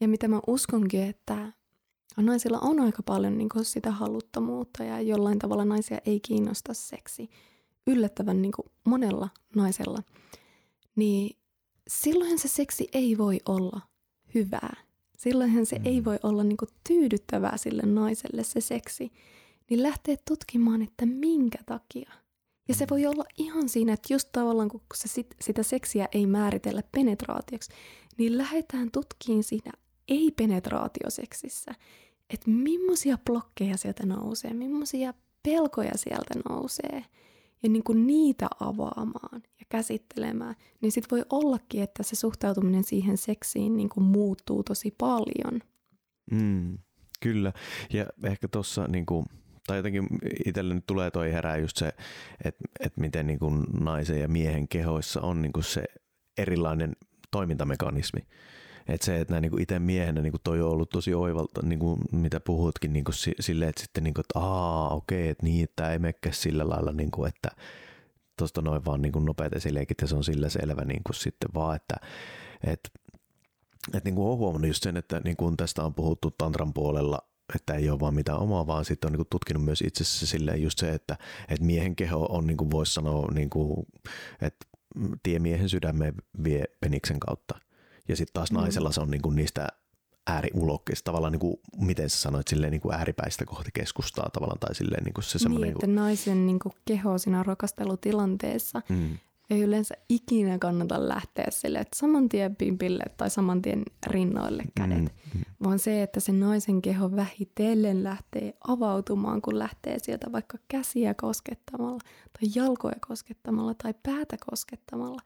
[0.00, 1.52] Ja mitä mä uskonkin, että
[2.16, 7.30] naisilla on aika paljon niin kuin sitä haluttomuutta ja jollain tavalla naisia ei kiinnosta seksi.
[7.86, 10.02] Yllättävän niin kuin monella naisella.
[10.96, 11.36] Niin
[11.88, 13.80] silloin se seksi ei voi olla
[14.38, 14.76] hyvää.
[15.18, 15.86] Silloinhan se mm.
[15.86, 19.12] ei voi olla niin kuin tyydyttävää sille naiselle se seksi.
[19.70, 22.12] Niin lähtee tutkimaan, että minkä takia.
[22.68, 22.90] Ja se mm.
[22.90, 27.70] voi olla ihan siinä, että just tavallaan kun se sit, sitä seksiä ei määritellä penetraatioksi,
[28.18, 29.72] niin lähdetään tutkimaan siinä
[30.08, 31.74] ei-penetraatioseksissä,
[32.30, 37.04] että millaisia blokkeja sieltä nousee, millaisia pelkoja sieltä nousee–
[37.62, 43.16] ja niin kuin niitä avaamaan ja käsittelemään, niin sitten voi ollakin, että se suhtautuminen siihen
[43.16, 45.60] seksiin niin kuin muuttuu tosi paljon.
[46.30, 46.78] Mm,
[47.20, 47.52] kyllä.
[47.92, 49.26] Ja ehkä tuossa niin kuin,
[49.66, 50.06] tai jotenkin
[50.46, 51.92] itselle nyt tulee toi herää just se,
[52.44, 55.84] että, että miten niin kuin naisen ja miehen kehoissa on niin kuin se
[56.38, 56.96] erilainen
[57.30, 58.20] toimintamekanismi.
[58.88, 62.40] Että se, että niin itse miehenä niin toi on ollut tosi oivalta, niin kuin mitä
[62.40, 65.98] puhutkin, niin kuin silleen, että sitten niin kuin, että aa, okei, että niin, että ei
[65.98, 67.48] mekkä sillä lailla, niin kuin, että
[68.38, 71.48] tuosta noin vaan niin kuin nopeat esileikit ja se on sillä selvä niin kuin sitten
[71.54, 71.94] vaan, että,
[72.64, 72.88] että
[73.94, 77.18] että niin kuin olen huomannut just sen, että niin kuin tästä on puhuttu tantran puolella,
[77.54, 80.26] että ei ole vaan mitään omaa, vaan sitten on niin kuin tutkinut myös itse asiassa
[80.26, 81.16] silleen just se, että,
[81.48, 83.86] että miehen keho on, niin kuin voisi sanoa, niin kuin,
[84.42, 84.66] että
[85.22, 86.14] tie miehen sydämeen
[86.44, 87.58] vie peniksen kautta.
[88.08, 88.58] Ja sitten taas mm.
[88.58, 89.68] naisella se on niin kuin niistä
[90.26, 94.74] ääriulokkeista, tavallaan niin kuin, miten sä sanoit, silleen niin kuin ääripäistä kohti keskustaa tavallaan, tai
[94.74, 95.66] silleen niin kuin se semmoinen...
[95.68, 96.02] Niin, että niin kuin...
[96.04, 99.18] naisen niin kuin keho siinä rakastelutilanteessa mm
[99.50, 104.98] ei yleensä ikinä kannata lähteä sille, että saman tien pimpille tai saman tien rinnoille kädet,
[104.98, 105.44] mm, mm.
[105.64, 111.98] vaan se, että se naisen keho vähitellen lähtee avautumaan, kun lähtee sieltä vaikka käsiä koskettamalla
[112.32, 115.20] tai jalkoja koskettamalla tai päätä koskettamalla.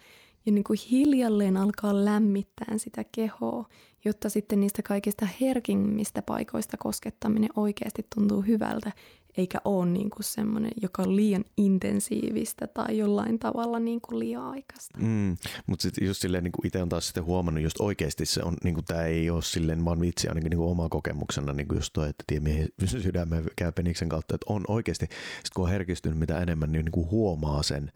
[0.46, 3.68] Ja niin kuin hiljalleen alkaa lämmittää sitä kehoa,
[4.04, 8.92] jotta sitten niistä kaikista herkimmistä paikoista koskettaminen oikeasti tuntuu hyvältä
[9.36, 14.42] eikä ole niin kuin semmoinen, joka on liian intensiivistä tai jollain tavalla niin kuin liian
[14.42, 14.98] aikaista.
[14.98, 15.36] Mm,
[15.66, 18.74] mutta sitten just silleen niin itse on taas sitten huomannut, just oikeasti se on, niin
[18.74, 21.92] kuin tämä ei ole silleen vaan vitsi ainakin niin kuin oma kokemuksena, niin kuin just
[21.92, 25.06] toi, että tiemiehen sydämen käy peniksen kautta, että on oikeasti,
[25.44, 27.92] sit kun on herkistynyt mitä enemmän, niin, niin kuin huomaa sen,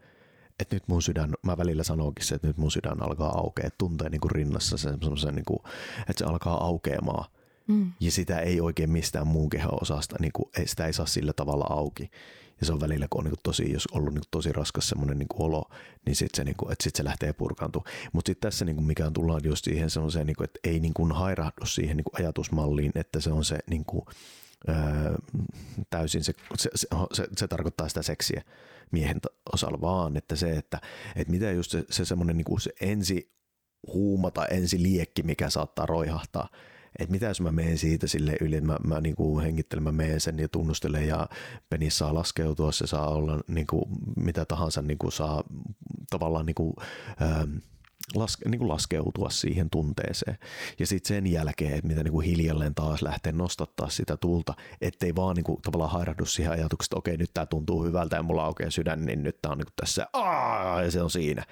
[0.59, 4.09] että nyt mun sydän, mä välillä sanoinkin se, että nyt mun sydän alkaa aukea, tuntee
[4.09, 5.59] niin kuin rinnassa sen, sen niin kuin,
[5.99, 7.25] että se alkaa aukeamaan
[7.67, 7.91] Mm.
[7.99, 12.11] Ja sitä ei oikein mistään muun keho-osasta, niin kuin, sitä ei saa sillä tavalla auki.
[12.59, 15.27] Ja se on välillä, kun on niin tosi, jos ollut niin tosi raskas semmoinen niin
[15.33, 15.65] olo,
[16.05, 17.91] niin sitten se, niin kuin, että sit se lähtee purkaantumaan.
[18.13, 20.79] Mutta sitten tässä, niin kuin, mikä on tullaan just siihen semmoiseen, niin kuin, että ei
[20.79, 24.05] niin kuin hairahdu siihen niin kuin ajatusmalliin, että se on se niin kuin,
[24.69, 25.15] öö,
[25.89, 26.69] täysin, se, se,
[27.13, 28.43] se, se, tarkoittaa sitä seksiä
[28.91, 29.19] miehen
[29.53, 30.81] osalla, vaan että se, että,
[31.15, 33.31] että mitä just se, se semmoinen niin se ensi
[33.93, 36.49] huuma tai ensi liekki, mikä saattaa roihahtaa,
[36.99, 40.21] että mitä jos mä menen siitä sille yli, mä, mä niin kuin hengittelen, mä menen
[40.21, 41.29] sen ja tunnustelen ja
[41.69, 43.83] penis saa laskeutua, se saa olla niin kuin,
[44.15, 45.43] mitä tahansa niin kuin saa
[46.09, 46.73] tavallaan niin kuin,
[47.21, 47.57] ähm,
[48.15, 50.37] laske, niin kuin laskeutua siihen tunteeseen.
[50.79, 55.15] Ja sitten sen jälkeen, että mitä niin kuin hiljalleen taas lähtee nostattaa sitä tulta, ettei
[55.15, 58.45] vaan niin kuin, tavallaan hairahdu siihen ajatukseen, että okei, nyt tämä tuntuu hyvältä ja mulla
[58.45, 60.83] aukeaa sydän, niin nyt tämä on niin kuin tässä, Aa!
[60.83, 61.43] ja se on siinä.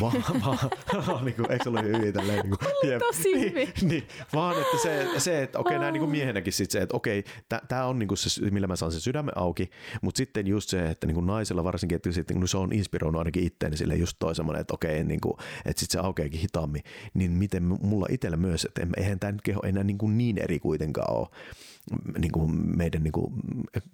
[0.00, 0.24] Vaan,
[1.06, 2.40] vaan niin kuin, eikö se ole hyvin tälleen?
[2.40, 3.72] Niin kuin, tosi niin, hyvin.
[3.80, 6.96] Niin, niin, vaan että se, se että okei, näin niin kuin miehenäkin sitten se, että
[6.96, 7.24] okei,
[7.68, 9.70] tämä on niin kuin se, millä mä saan sen sydämen auki,
[10.02, 13.18] mutta sitten just se, että niin kuin naisella varsinkin, että sitten, kun se on inspiroinut
[13.18, 15.34] ainakin itteeni sille just toi semmoinen, että okei, niin kuin,
[15.64, 16.82] että sitten se aukeakin hitaammin,
[17.14, 20.60] niin miten mulla itsellä myös, että eihän tämä nyt keho enää niin, kuin niin eri
[20.60, 21.28] kuitenkaan ole
[22.18, 23.34] niin kuin meidän niin kuin,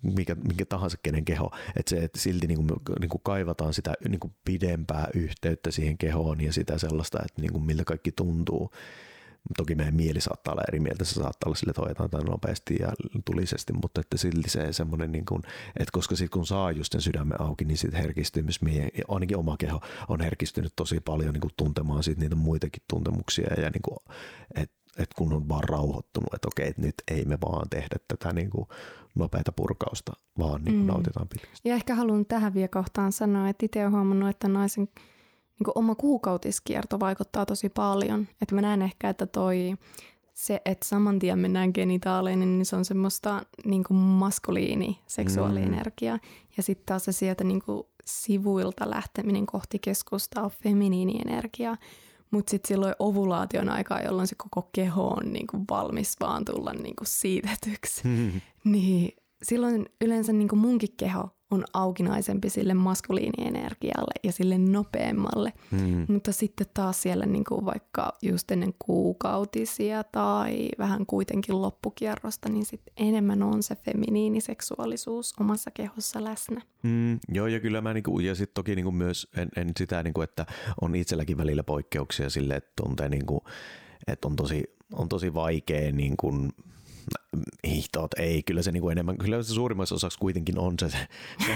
[0.03, 3.95] mikä, mikä tahansa kenen keho, että se, että silti niin kuin, niin kuin kaivataan sitä
[4.09, 8.71] niin kuin pidempää yhteyttä siihen kehoon ja sitä sellaista, että niin kuin miltä kaikki tuntuu.
[9.57, 12.93] Toki meidän mieli saattaa olla eri mieltä, se saattaa olla sille, että hoidetaan nopeasti ja
[13.24, 17.01] tulisesti, mutta että silti se semmoinen, niin kuin, että koska sitten kun saa just sen
[17.01, 21.41] sydämen auki, niin sitten herkistyy myös meidän, ainakin oma keho on herkistynyt tosi paljon niin
[21.41, 23.97] kuin tuntemaan sit niitä muitakin tuntemuksia ja niin kuin,
[24.55, 28.32] että et kun on vaan rauhoittunut, että okei, että nyt ei me vaan tehdä tätä
[28.32, 28.68] niin kuin
[29.14, 30.86] nopeata purkausta, vaan niin kuin mm.
[30.86, 31.68] nautitaan pitkästi.
[31.68, 34.89] Ja ehkä haluan tähän vielä kohtaan sanoa, että itse olen huomannut, että naisen
[35.59, 38.29] niin kuin oma kuukautiskierto vaikuttaa tosi paljon.
[38.43, 39.75] Että mä näen ehkä, että toi
[40.35, 46.15] se, että saman tien mennään genitaaleihin, niin se on semmoista niin kuin maskuliini seksuaalienergia.
[46.15, 46.21] Mm.
[46.57, 51.77] Ja sitten taas se sieltä niin kuin sivuilta lähteminen kohti keskustaa on feminiinienergia.
[52.31, 56.73] Mutta sitten silloin ovulaation aikaa, jolloin se koko keho on niin kuin valmis vaan tulla
[56.73, 58.41] niin kuin siitetyksi, mm.
[58.73, 65.53] niin silloin yleensä niin kuin munkin keho on aukinaisempi sille maskuliinienergialle ja sille nopeammalle.
[65.71, 66.07] Mm.
[66.09, 72.67] Mutta sitten taas siellä niin kuin vaikka just ennen kuukautisia tai vähän kuitenkin loppukierrosta, niin
[72.67, 76.63] sitten enemmän on se feminiiniseksuaalisuus omassa kehossa läsnä.
[76.83, 80.23] Mm, joo, ja kyllä mä niinku, ja sitten toki niinku myös en, en sitä, niinku,
[80.23, 80.47] että
[80.81, 83.45] on itselläkin välillä poikkeuksia sille, että tuntee niinku,
[84.07, 86.17] että on tosi, on tosi vaikea niin
[87.67, 90.99] hihtoot, ei, kyllä se niinku enemmän, kyllä se suurimmassa osaksi kuitenkin on se, se,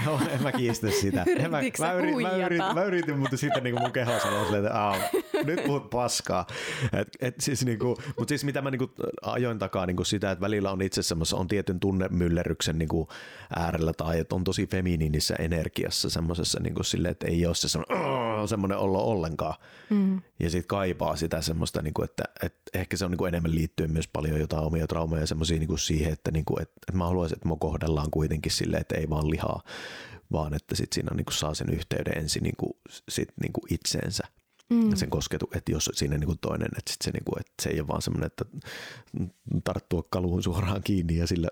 [0.03, 1.25] se on, en mä kiistä sitä.
[1.37, 4.65] En mä, mä, yritin, mä, yritin, mä, yritin, mutta sitten niinku mun keho sanoi silleen,
[4.65, 4.97] että Aa,
[5.43, 6.47] nyt puhut paskaa.
[6.93, 8.91] Et, et siis niinku, mutta siis mitä mä niinku
[9.21, 13.07] ajoin takaa niinku sitä, että välillä on itse semmoisessa, on tietyn tunnemyllerryksen niinku
[13.55, 17.97] äärellä tai että on tosi feminiinissä energiassa semmoisessa niinku silleen, että ei ole se semmoinen,
[18.47, 19.55] semmoinen olo ollenkaan.
[19.89, 20.21] Mm.
[20.39, 24.07] Ja sitten kaipaa sitä semmoista, niinku, että, että ehkä se on niinku enemmän liittyen myös
[24.07, 27.47] paljon jotain omia traumeja ja semmoisia niinku siihen, että, niinku, että, että mä haluaisin, että
[27.47, 29.61] mä kohdellaan kuitenkin silleen, että ei vaan lihaa,
[30.31, 32.77] vaan että sit siinä niinku saa sen yhteyden ensin niinku,
[33.09, 34.23] sit niinku itseensä.
[34.69, 34.95] Mm.
[34.95, 37.69] sen kosketu, että jos siinä niin kuin toinen, että, sit se, niin kuin, että se
[37.69, 38.45] ei ole vaan semmoinen, että
[39.63, 41.47] tarttua kaluun suoraan kiinni ja sillä,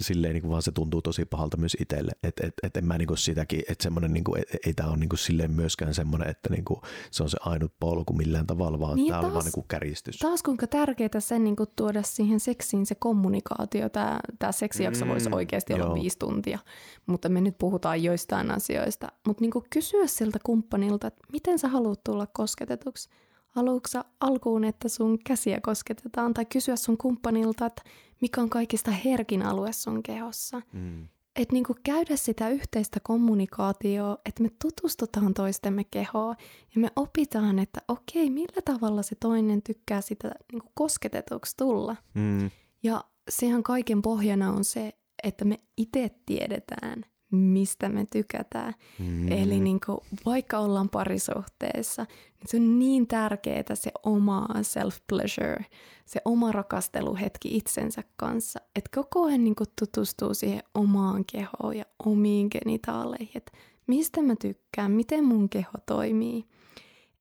[0.00, 2.98] silleen niin kuin vaan se tuntuu tosi pahalta myös itselle, että et, et en mä
[2.98, 5.94] niin kuin sitäkin, että semmoinen, niin kuin, ei, ei tämä ole niin kuin silleen myöskään
[5.94, 9.32] semmoinen, että niin kuin se on se ainut polku millään tavalla, vaan niin tämä on
[9.32, 10.18] vaan niin kuin kärjistys.
[10.18, 15.10] Taas kuinka tärkeää sen niin kuin tuoda siihen seksiin se kommunikaatio, tämä, tämä seksijakso mm,
[15.10, 15.86] voisi oikeasti joo.
[15.86, 16.58] olla viisi tuntia,
[17.06, 21.68] mutta me nyt puhutaan joistain asioista, mutta niin kuin kysyä siltä kumppanilta, että miten sä
[21.68, 23.08] haluat tulla kosketetuksi.
[23.48, 23.88] Haluatko
[24.20, 27.82] alkuun, että sun käsiä kosketetaan tai kysyä sun kumppanilta, että
[28.20, 30.62] mikä on kaikista herkin alue sun kehossa.
[30.72, 31.08] Mm.
[31.36, 36.34] Että niinku käydä sitä yhteistä kommunikaatioa, että me tutustutaan toistemme kehoa
[36.74, 41.96] ja me opitaan, että okei, millä tavalla se toinen tykkää sitä niinku kosketetuksi tulla.
[42.14, 42.50] Mm.
[42.82, 44.92] Ja sehän kaiken pohjana on se,
[45.22, 48.74] että me itse tiedetään, mistä me tykätään.
[48.98, 49.32] Mm.
[49.32, 55.64] Eli niin kuin, vaikka ollaan parisuhteessa, niin se on niin tärkeää se oma self-pleasure,
[56.04, 61.84] se oma rakasteluhetki itsensä kanssa, että koko ajan niin kuin, tutustuu siihen omaan kehoon ja
[62.04, 63.52] omiin genitaaleihin, että
[63.86, 66.44] mistä mä tykkään, miten mun keho toimii.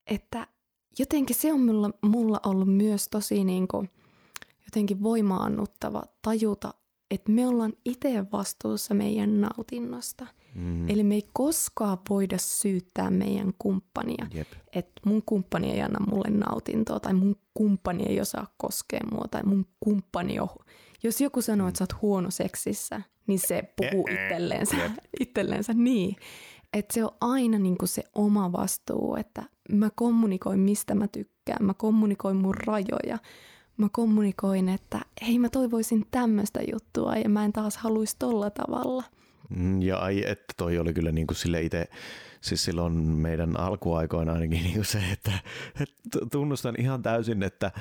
[0.08, 0.48] Että
[1.00, 3.90] jotenkin se on mulla, mulla ollut myös tosi niin kuin,
[4.66, 6.74] jotenkin voimaannuttava tajuta,
[7.12, 10.28] että me ollaan itse vastuussa meidän nautinnosta.
[10.56, 10.90] Mm.
[10.90, 14.28] Eli me ei koskaan voida syyttää meidän kumppania,
[14.76, 19.44] että mun kumppani ei anna mulle nautintoa tai mun kumppani ei osaa koskea mua tai
[19.44, 20.48] mun kumppani on...
[21.04, 26.16] Jos joku sanoo, että sä oot huono seksissä, niin se puhuu itselleensä, itselleensä niin.
[26.74, 31.66] Että se on aina niin kuin se oma vastuu, että mä kommunikoin mistä mä tykkään,
[31.66, 33.18] mä kommunikoin mun rajoja,
[33.82, 39.04] mä kommunikoin, että hei mä toivoisin tämmöistä juttua ja mä en taas haluaisi tolla tavalla.
[39.50, 41.88] Mm, ja ai, että toi oli kyllä niin kuin sille itse
[42.42, 45.32] siis silloin meidän alkuaikoina ainakin niin se, että,
[45.82, 47.72] että tunnustan ihan täysin, että,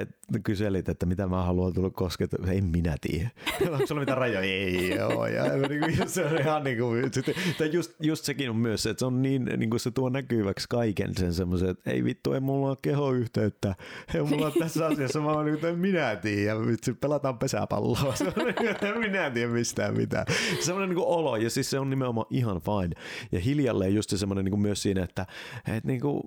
[0.00, 2.48] että kyselit, että mitä mä haluan tulla koskemaan.
[2.48, 3.30] Ei minä tiedä.
[3.72, 4.40] Onko sulla mitään rajoja?
[4.40, 5.26] Ei joo.
[5.26, 7.10] Ja niin se on ihan niin kuin,
[7.72, 11.14] just, just sekin on myös että se on niin, niin kuin se tuo näkyväksi kaiken
[11.16, 13.74] sen semmoisen, että ei vittu, ei mulla ole kehoyhteyttä.
[14.14, 16.66] Ei mulla ole tässä asiassa, mä oon niin minä tiedä.
[16.66, 18.14] Vitsi, pelataan pesäpalloa.
[18.14, 20.26] Se niin minä tiedä mistään mitään.
[20.60, 22.96] Semmoinen niin kuin olo, ja siis se on nimenomaan ihan fine.
[23.32, 25.26] Ja hiljalleen just just se semmoinen niin myös siinä, että,
[25.66, 26.22] että niin kuin,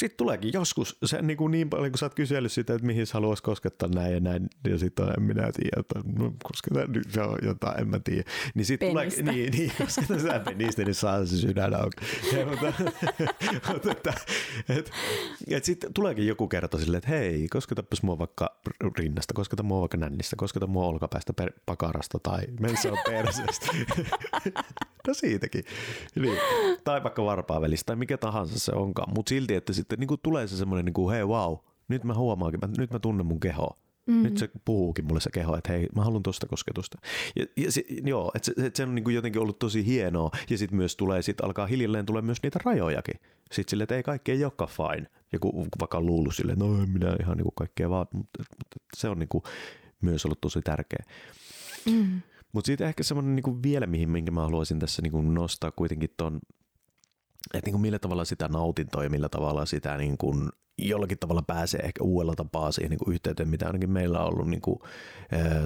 [0.00, 3.06] sitten tuleekin joskus se niin, kuin niin paljon, kun sä oot kysellyt sitä, että mihin
[3.12, 7.22] haluaisi koskettaa näin ja näin, ja sitten en minä tiedä, että no, kosketaan nyt se
[7.22, 8.30] on jotain, en mä tiedä.
[8.54, 11.96] Niin sitten tulee, niin, niin kosketaan sä penistä, niin saa se sydän auki.
[12.36, 12.72] Ja, mutta,
[13.72, 14.14] mutta että,
[14.68, 14.90] et,
[15.50, 18.60] et sitten tuleekin joku kerta silleen, että hei, kosketapas mua vaikka
[18.98, 23.66] rinnasta, kosketa mua vaikka nännistä, kosketa mua olkapäästä per, pakarasta tai menssä on perseestä.
[25.06, 25.64] no siitäkin.
[26.14, 26.38] Niin.
[26.84, 30.46] Tai vaikka varpaavälistä tai mikä tahansa se onkaan, mutta silti, että sitten niin kuin tulee
[30.46, 31.56] se semmoinen, niin kuin, hei wow,
[31.88, 33.76] nyt mä huomaankin, mä, nyt mä tunnen mun kehoa.
[34.06, 34.22] Mm-hmm.
[34.22, 36.98] Nyt se puhuukin mulle se keho, että hei, mä haluan tuosta kosketusta.
[37.36, 40.30] Ja, ja se, joo, että se, että se on niin kuin jotenkin ollut tosi hienoa.
[40.50, 43.20] Ja sitten myös tulee, sit alkaa hiljalleen tulee myös niitä rajojakin.
[43.52, 45.06] Sitten sille, että ei kaikki ei olekaan fine.
[45.32, 49.08] Joku vaikka luullut silleen, no en minä ihan niin kuin kaikkea vaan, mutta, mutta se
[49.08, 49.42] on niin kuin
[50.00, 51.04] myös ollut tosi tärkeä.
[51.90, 52.20] Mm.
[52.52, 56.10] Mutta sitten ehkä semmoinen niin vielä, mihin minkä mä haluaisin tässä niin kuin nostaa kuitenkin
[56.16, 56.40] ton
[57.54, 61.42] että niin kuin millä tavalla sitä nautintoa ja millä tavalla sitä niin kuin jollakin tavalla
[61.42, 64.48] pääsee ehkä uudella tapaa siihen niin kuin yhteyteen, mitä ainakin meillä on ollut.
[64.48, 64.78] Niin kuin,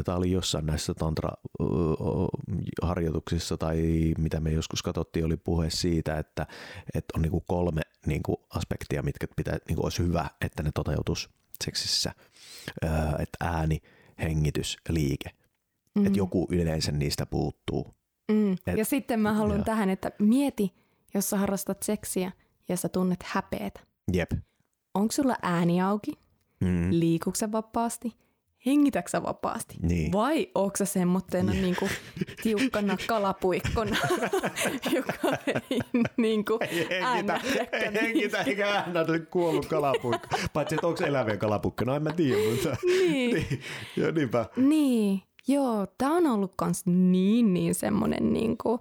[0.04, 6.46] tämä oli jossain näissä tantra-harjoituksissa tai mitä me joskus katsottiin, oli puhe siitä, että,
[6.94, 10.62] että on niin kuin kolme niin kuin aspektia, mitkä pitää, niin kuin olisi hyvä, että
[10.62, 11.30] ne toteutus
[11.64, 12.12] seksissä.
[13.18, 13.80] Että ääni,
[14.22, 15.30] hengitys liike.
[15.94, 16.06] Mm.
[16.06, 17.94] Että joku yleensä niistä puuttuu.
[18.32, 18.52] Mm.
[18.52, 19.64] Et, ja sitten mä haluan ja.
[19.64, 20.74] tähän, että mieti,
[21.14, 22.32] jos sä harrastat seksiä
[22.68, 23.80] ja sä tunnet häpeetä.
[24.12, 24.32] Jep.
[24.94, 26.12] Onko sulla ääni auki?
[26.60, 26.88] Mm.
[26.90, 28.16] Liikuksä vapaasti?
[28.66, 29.76] Hengitäksä vapaasti?
[29.82, 30.12] Niin.
[30.12, 31.64] Vai onko sä semmoitteena yeah.
[31.64, 31.88] niinku
[32.42, 33.96] tiukkana kalapuikkona,
[34.96, 35.12] joka
[35.46, 35.80] ei
[36.16, 36.58] niinku
[36.90, 37.40] hengitä,
[37.72, 39.00] ei hengitä eikä äännä
[39.30, 40.28] kuollut kalapuikko.
[40.52, 41.84] Paitsi, että onko eläviä kalapukka?
[41.84, 43.34] No en mä tiedä, mutta niin.
[43.34, 43.60] niin.
[43.96, 44.46] Ja niinpä.
[44.56, 45.86] Niin, joo.
[45.98, 48.80] Tää on ollut kans niin, niin semmonen niinku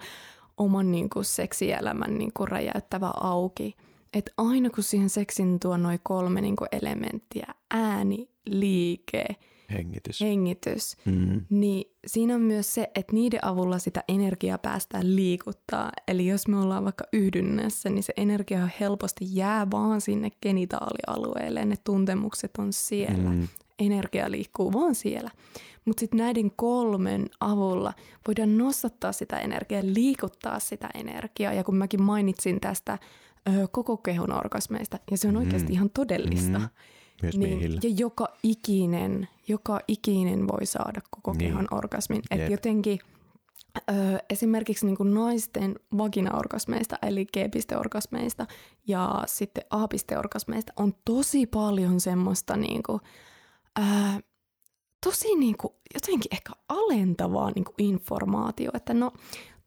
[0.59, 3.75] oman niin kuin, seksielämän niin kuin, räjäyttävä auki.
[4.13, 9.25] Että aina kun siihen seksin tuo noin kolme niin kuin, elementtiä, ääni, liike,
[9.71, 11.41] hengitys, hengitys mm-hmm.
[11.49, 15.91] niin siinä on myös se, että niiden avulla sitä energiaa päästään liikuttaa.
[16.07, 21.65] Eli jos me ollaan vaikka yhdynnässä, niin se energia helposti jää vaan sinne genitaalialueelle.
[21.65, 23.29] Ne tuntemukset on siellä.
[23.29, 23.47] Mm.
[23.79, 25.31] Energia liikkuu vaan siellä.
[25.89, 27.93] Mutta sitten näiden kolmen avulla
[28.27, 31.53] voidaan nostattaa sitä energiaa, liikuttaa sitä energiaa.
[31.53, 32.97] Ja kun mäkin mainitsin tästä
[33.49, 35.73] ö, koko kehon orgasmeista ja se on oikeasti Mm.
[35.73, 36.59] ihan todellista.
[36.59, 36.67] Mm.
[37.21, 37.79] Myös Niin, miehillä.
[37.83, 41.39] ja joka ikinen, joka ikinen voi saada koko Niin.
[41.39, 42.21] kehon orgasmin.
[42.31, 42.99] Et jotenkin
[43.89, 43.93] ö,
[44.29, 48.45] esimerkiksi niin kuin naisten vaginaorgasmeista eli G-pisteorgasmeista
[48.87, 52.99] ja sitten A-pisteorgasmeista on tosi paljon semmoista niin kuin,
[55.05, 59.11] tosi niin kuin, jotenkin ehkä alentavaa niin kuin informaatio, että no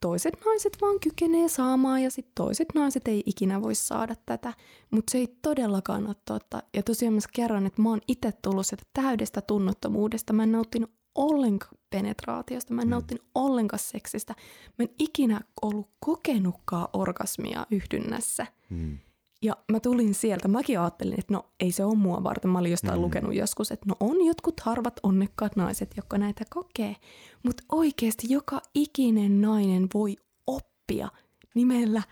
[0.00, 4.54] toiset naiset vaan kykenee saamaan ja sitten toiset naiset ei ikinä voi saada tätä,
[4.90, 6.62] mutta se ei todellakaan ole totta.
[6.74, 10.32] Ja tosiaan mä kerron, että mä oon itse tullut sitä täydestä tunnottomuudesta.
[10.32, 12.90] Mä en nauttinut ollenkaan penetraatiosta, mä en Mm.
[12.90, 14.34] nauttinut ollenkaan seksistä.
[14.78, 18.46] Mä en ikinä ollut kokenutkaan orgasmia yhdynnässä.
[18.70, 18.98] Mm.
[19.42, 22.50] Ja mä tulin sieltä, mäkin ajattelin, että no ei se ole mua varten.
[22.50, 23.02] Mä olin jostain Mm.
[23.02, 26.96] lukenut joskus, että no on jotkut harvat onnekkaat naiset, jotka näitä kokee.
[27.42, 30.16] Mutta oikeasti joka ikinen nainen voi
[30.46, 31.08] oppia
[31.54, 32.02] nimellä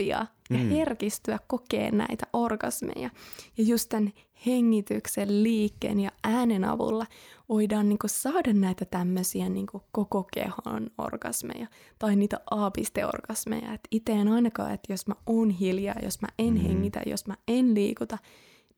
[0.00, 0.68] oppia ja Mm.
[0.70, 3.10] herkistyä kokee näitä orgasmeja.
[3.56, 4.12] Ja just tämän
[4.46, 7.06] hengityksen, liikkeen ja äänen avulla
[7.48, 11.66] voidaan niinku saada näitä tämmöisiä niinku koko kehon orgasmeja
[11.98, 13.74] tai niitä A-pisteorgasmeja.
[13.74, 16.60] Et itse en ainakaan, että jos mä oon hiljaa, jos mä en mm.
[16.60, 18.18] hengitä, jos mä en liikuta,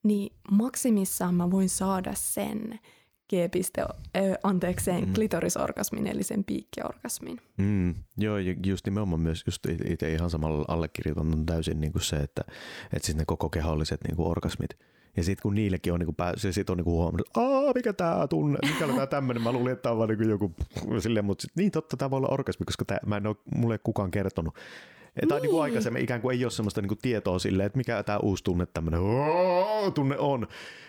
[0.03, 2.79] niin maksimissaan mä voin saada sen
[3.33, 3.87] G-piste, ö,
[4.43, 5.13] anteeksi, sen Mm.
[5.13, 7.37] klitorisorgasmin, eli sen piikkiorgasmin.
[7.57, 12.01] Mm, joo, ja just nimenomaan myös just itse ihan samalla allekirjoitan on täysin niin kuin
[12.03, 12.41] se, että,
[12.93, 14.69] että sitten ne koko keholliset niin kuin orgasmit.
[15.17, 17.39] Ja sitten kun niillekin on, niin kuin pää, se sit on niin kuin huomannut, että
[17.41, 20.17] Aa, mikä tämä tunne, mikä on tämä tämmöinen, mä luulin, että tämä on vaan niin
[20.17, 20.55] kuin joku
[20.99, 23.73] silleen, mutta sit, niin totta, tämä voi olla orgasmi, koska tää, mä en ole, mulle
[23.75, 24.55] ei kukaan kertonut.
[25.15, 25.29] Tai niin.
[25.29, 25.63] niin kuin Niin.
[25.63, 28.65] aikaisemmin ikään kuin ei ole semmoista niin kuin tietoa silleen, että mikä tämä uusi tunne,
[28.65, 29.01] tämmöinen
[29.93, 30.47] tunne on.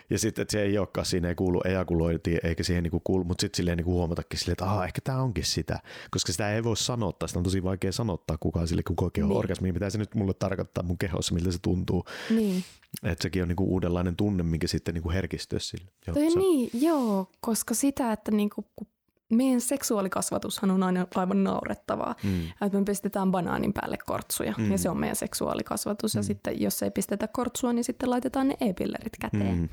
[0.09, 3.23] Ja sitten, että se ei olekaan, siinä ei kuulu ejakulointi, eikä siihen niin kuin kuulu,
[3.23, 5.79] mutta sitten silleen niin kuin huomatakin silleen, että aha, ehkä tämä onkin sitä.
[6.11, 9.29] Koska sitä ei voi sanottaa, sitä on tosi vaikea sanottaa kukaan sille, kun kokee niin.
[9.29, 9.37] Niin.
[9.37, 12.03] orgasmi, mitä se nyt mulle tarkoittaa mun kehossa, miltä se tuntuu.
[12.29, 12.63] Niin.
[13.03, 15.85] Että sekin on niin kuin uudenlainen tunne, minkä sitten niin kuin herkistyä sille.
[16.07, 18.87] Joo, Toi se- niin, joo, koska sitä, että niinku, kun
[19.31, 22.15] meidän seksuaalikasvatushan on aina aivan naurettavaa.
[22.23, 22.41] Mm.
[22.65, 24.71] Että me pistetään banaanin päälle kortsuja Mm.
[24.71, 26.15] ja se on meidän seksuaalikasvatus.
[26.15, 26.25] Ja Mm.
[26.25, 29.57] sitten jos ei pistetä kortsua, niin sitten laitetaan ne e-pillerit käteen.
[29.57, 29.69] Mm.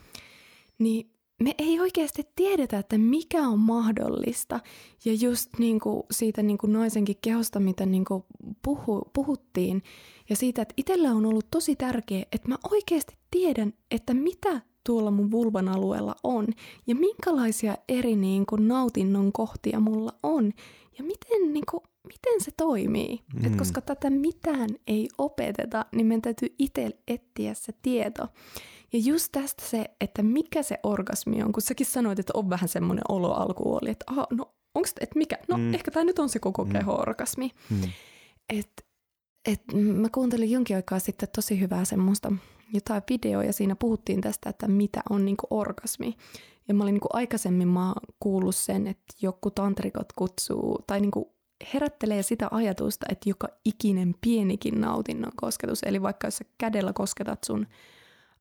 [0.79, 1.11] Niin
[1.43, 4.61] me ei oikeasti tiedetä, että mikä on mahdollista.
[5.05, 8.25] Ja just niin kuin siitä niin kuin naisenkin kehosta, mitä niin kuin
[8.63, 9.83] puhu, puhuttiin,
[10.31, 15.11] ja siitä, että itsellä on ollut tosi tärkeää, että mä oikeasti tiedän, että mitä tuolla
[15.11, 16.47] mun vulvan alueella on,
[16.87, 20.53] ja minkälaisia eri niin kuin nautinnon kohtia mulla on,
[20.99, 23.21] ja miten, niin kuin, miten se toimii.
[23.35, 23.45] Mm.
[23.47, 23.59] Et Mm.
[23.59, 28.29] koska tätä mitään ei opeteta, niin meidän täytyy itse etsiä se tieto.
[28.93, 32.69] Ja just tästä se, että mikä se orgasmi on, kun säkin sanoit, että on vähän
[32.69, 35.63] semmoinen olo alku oli, että aha, no onko että mikä, no Mm.
[35.63, 35.75] mm.
[35.75, 36.73] ehkä tämä nyt on se koko Mm.
[36.73, 37.51] keho-orgasmi.
[37.71, 37.81] Mm.
[38.59, 38.71] Et,
[39.49, 42.33] et mä kuuntelin jonkin aikaa sitten tosi hyvää semmoista
[42.73, 46.17] jotain videoa ja siinä puhuttiin tästä, että mitä on niinku orgasmi.
[46.69, 51.33] Ja mä olin niinku aikaisemmin mä kuullut sen, että joku tantrikot kutsuu tai niinku
[51.75, 57.45] herättelee sitä ajatusta, että joka ikinen pienikin nautinnon kosketus, eli vaikka jos sä kädellä kosketat
[57.45, 57.67] sun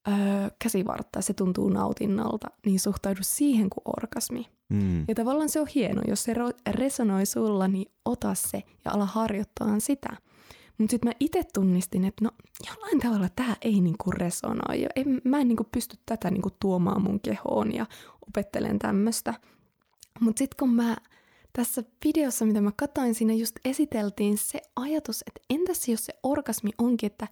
[0.08, 0.16] öö,
[0.60, 4.46] käsivartta, se tuntuu nautinnolta, niin suhtaudu siihen kuin orgasmi.
[4.70, 5.06] Mm.
[5.08, 6.36] Ja tavallaan se on hieno, jos se
[6.72, 10.10] resonoi sulla, niin ota se ja ala harjoittaa sitä.
[10.82, 12.32] Mutta sitten mä itse tunnistin, että no
[12.68, 14.82] jollain tavalla tämä ei niinku resonoi.
[14.82, 17.86] Ja en, mä en niinku pysty tätä niinku tuomaan mun kehoon ja
[18.28, 19.34] opettelen tämmöistä.
[20.20, 20.98] Mutta sitten kun mä
[21.54, 26.70] tässä videossa, mitä mä katsoin, siinä just esiteltiin se ajatus, että entäs jos se orgasmi
[26.78, 27.28] onkin, että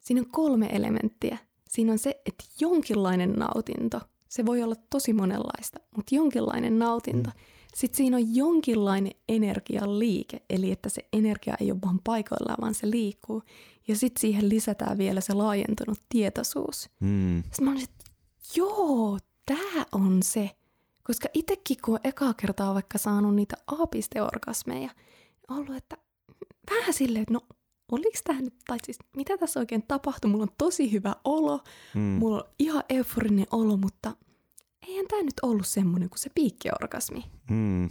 [0.00, 1.38] siinä on kolme elementtiä.
[1.68, 7.30] Siinä on se, että jonkinlainen nautinto, se voi olla tosi monenlaista, mutta jonkinlainen nautinto.
[7.30, 7.40] Mm.
[7.74, 12.74] Sitten siinä on jonkinlainen energian liike, eli että se energia ei ole vaan paikoillaan, vaan
[12.74, 13.42] se liikkuu.
[13.88, 16.90] Ja sitten siihen lisätään vielä se laajentunut tietoisuus.
[17.00, 17.42] Mm.
[17.42, 18.04] Sitten mä olin, että
[18.56, 20.50] joo, tämä on se.
[21.02, 24.90] Koska itsekin kun on ekaa kertaa vaikka saanut niitä A-pisteorgasmeja,
[25.48, 25.96] on ollut, että
[26.70, 27.40] vähän silleen, että no
[27.92, 31.60] oliko tämä nyt, tai siis mitä tässä oikein tapahtui, mulla on tosi hyvä olo,
[31.94, 32.00] Mm.
[32.00, 34.16] mulla on ihan euforinen olo, mutta
[34.88, 37.24] eihän tämä nyt ollut semmoinen kuin se piikkiorgasmi.
[37.50, 37.88] Mm.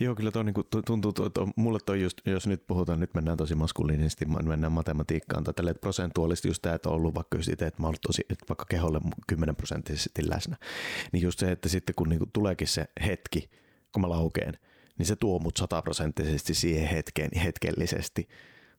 [0.00, 3.14] Joo, kyllä toi niinku, tu- tuntuu, tuo, tuo, mulle toi just, jos nyt puhutaan, nyt
[3.14, 7.38] mennään tosi maskuliinisesti, mennään matematiikkaan, tai tälleen, että prosentuaalisesti just tämä, että on ollut vaikka
[7.38, 10.56] just itse, että mä oon tosi, että vaikka keholle 10 prosenttisesti läsnä,
[11.12, 13.50] niin just se, että sitten kun niinku tuleekin se hetki,
[13.92, 14.54] kun mä laukeen,
[14.98, 18.28] niin se tuo mut sataprosenttisesti siihen hetkeen, hetkellisesti.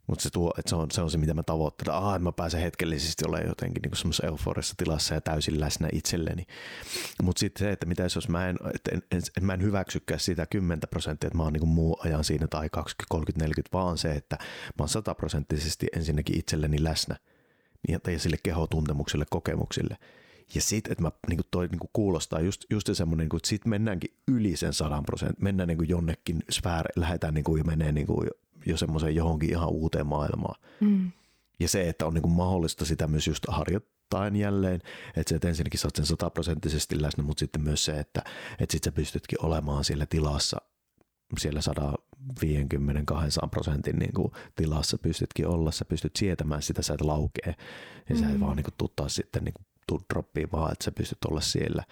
[0.07, 1.95] Mutta se, tuo, että se, on, se on se, mitä mä tavoittelen.
[1.95, 6.45] Ah, mä pääsen hetkellisesti olemaan jotenkin niin semmoisessa euforisessa tilassa ja täysin läsnä itselleni.
[7.23, 10.19] Mutta sitten se, että mitä jos mä en, että en, en, en, mä en hyväksykään
[10.19, 13.97] sitä 10 prosenttia, että mä oon niin muu ajan siinä tai 20, 30, 40, vaan
[13.97, 17.15] se, että mä oon sataprosenttisesti ensinnäkin itselleni läsnä
[17.87, 19.97] ja, sille kehotuntemukselle, kokemuksille.
[20.55, 23.49] Ja sitten, että mä, niin kuin toi niin kuin kuulostaa just, just semmoinen, niin että
[23.49, 27.63] sitten mennäänkin yli sen sadan prosentin, mennään niin kuin jonnekin sfääri, lähdetään niin kuin, ja
[27.63, 28.29] menee niin kuin
[28.69, 30.61] jo semmoiseen johonkin ihan uuteen maailmaan.
[30.79, 31.11] Mm.
[31.59, 34.81] Ja se, että on niin kuin mahdollista sitä myös just harjoittain jälleen,
[35.15, 38.21] että se, että ensinnäkin sä oot sen sataprosenttisesti läsnä, mutta sitten myös se, että,
[38.59, 40.57] että sit sä pystytkin olemaan siellä tilassa,
[41.39, 41.59] siellä
[43.45, 47.55] 150-200 prosentin niin kuin tilassa pystytkin olla, sä pystyt sietämään sitä, sä et laukee,
[48.09, 48.21] ja mm.
[48.21, 49.53] sä et vaan niin kuin tuttaa sitten niin
[49.87, 51.83] kuin droppiin, vaan että sä pystyt olla siellä.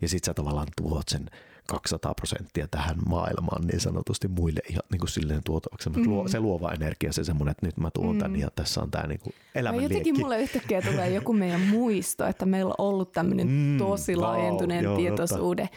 [0.00, 1.30] Ja sit sä tavallaan tuot sen
[1.70, 5.90] 200 prosenttia tähän maailmaan niin sanotusti muille ihan niin kuin silleen tuotavaksi.
[5.90, 6.08] Mm.
[6.08, 8.36] Luo, se luova energia, se semmoinen, että nyt mä tuon mm.
[8.36, 10.22] ja tässä on tämä niin kuin elämän Jotenkin liekki.
[10.22, 14.96] mulle yhtäkkiä tulee joku meidän muisto, että meillä on ollut tämmöinen mm, tosi laajentuneen wow,
[14.96, 15.68] tietoisuuden.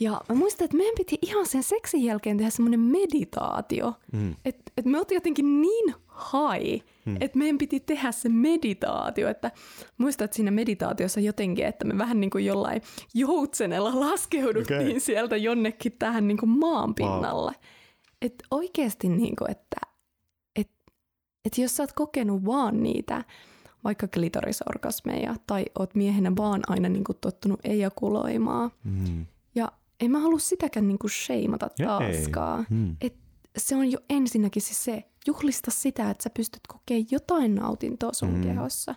[0.00, 3.94] Ja mä muistan, että meidän piti ihan sen seksin jälkeen tehdä semmoinen meditaatio.
[4.12, 4.36] Mm.
[4.44, 7.16] Että et me oltiin jotenkin niin hai, mm.
[7.20, 9.28] että meidän piti tehdä se meditaatio.
[9.28, 9.50] Että
[9.98, 12.82] muistan, että siinä meditaatiossa jotenkin, että me vähän niin kuin jollain
[13.14, 15.00] joutsenella laskeuduttiin okay.
[15.00, 17.52] sieltä jonnekin tähän niin kuin maan pinnalle.
[17.52, 17.60] Wow.
[18.22, 19.76] Että oikeasti niin kuin, että
[20.56, 20.70] et,
[21.44, 23.24] et jos sä oot kokenut vaan niitä
[23.84, 28.70] vaikka klitorisorgasmeja tai oot miehenä vaan aina niin kuin tottunut ejakuloimaan.
[28.84, 29.26] Mm.
[29.54, 32.66] Ja en mä halua sitäkään niin kuin sheimata taaskaan.
[32.70, 32.96] Mm.
[33.00, 33.14] Et
[33.58, 38.34] se on jo ensinnäkin siis se, juhlista sitä, että sä pystyt kokemaan jotain nautintoa sun
[38.34, 38.42] mm.
[38.42, 38.94] kehossa.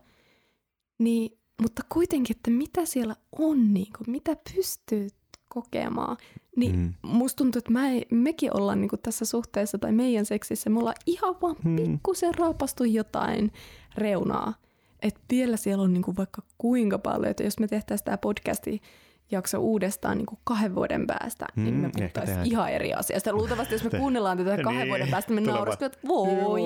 [0.99, 5.07] Niin, mutta kuitenkin, että mitä siellä on, niin kuin, mitä pystyy
[5.49, 6.17] kokemaan.
[6.55, 6.93] Niin mm.
[7.01, 10.95] musta tuntuu, että mä ei, mekin ollaan niin tässä suhteessa tai meidän seksissä, me ollaan
[11.05, 11.75] ihan vaan mm.
[11.75, 13.51] pikkusen raapastu jotain
[13.97, 14.53] reunaa.
[15.01, 18.81] Että vielä siellä on niin kuin vaikka kuinka paljon, että jos me tehtäisiin tämä podcasti
[19.33, 23.33] jakso uudestaan niin kuin kahden vuoden päästä, mm, niin me puhuttaisiin ihan eri asiasta.
[23.33, 26.61] Luultavasti, jos me kuunnellaan tätä kahden niin, vuoden päästä, me nauraisimme, että voi,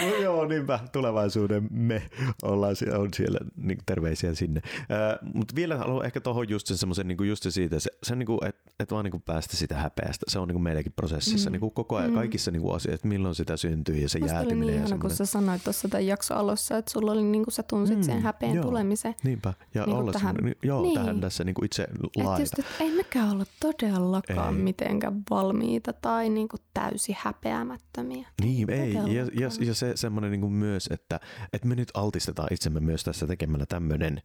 [0.00, 2.02] no, joo, niinpä tulevaisuuden me
[2.42, 4.60] ollaan on siellä, niin terveisiä sinne.
[4.80, 8.26] Uh, Mutta vielä haluan ehkä tuohon just sen semmoisen, niin just siitä, se, se niin
[8.26, 10.26] kuin, että et vaan niin kuin päästä sitä häpeästä.
[10.28, 11.52] Se on niin kuin meidänkin prosessissa, mm.
[11.52, 12.16] niin kuin koko ajan, mm.
[12.16, 14.64] kaikissa niin kuin asioissa, että milloin sitä syntyy ja se Musta jäätyminen.
[14.64, 17.54] Oli niin ihana, kun sä sanoit tuossa tämän jakson alussa, että sulla oli niin kuin
[17.54, 18.02] sä tunsit mm.
[18.02, 19.14] sen häpeän joo, tulemisen.
[19.24, 20.94] Niinpä, ja niin olla tähän, niin, joo, niin.
[20.94, 22.42] tähän tässä niin kuin itse laita.
[22.42, 24.62] Just, että ei mekään olla todellakaan ei.
[24.62, 28.28] mitenkään valmiita tai niin kuin täysin häpeämättömiä.
[28.42, 28.94] Niin, ei.
[28.94, 31.20] Ja, ja, ja se semmoinen niin kuin myös, että,
[31.52, 34.22] että me nyt altistetaan itsemme myös tässä tekemällä tämmöinen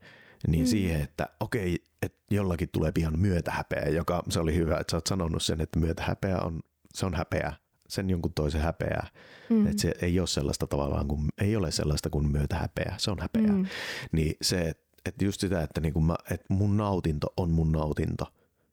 [0.47, 0.67] niin mm.
[0.67, 5.07] siihen, että okei, että jollakin tulee pian myötähäpeä, joka se oli hyvä, että sä oot
[5.07, 6.59] sanonut sen, että myötähäpeä on,
[6.93, 7.53] se on häpeä,
[7.87, 9.07] sen jonkun toisen häpeää.
[9.49, 9.67] Mm.
[9.67, 13.19] Että se ei ole sellaista tavallaan, kuin, ei ole sellaista kuin myötä häpeä, se on
[13.19, 13.47] häpeä.
[13.47, 13.65] Mm.
[14.11, 14.73] Niin se,
[15.05, 18.25] että just sitä, että, niin mä, että mun nautinto on mun nautinto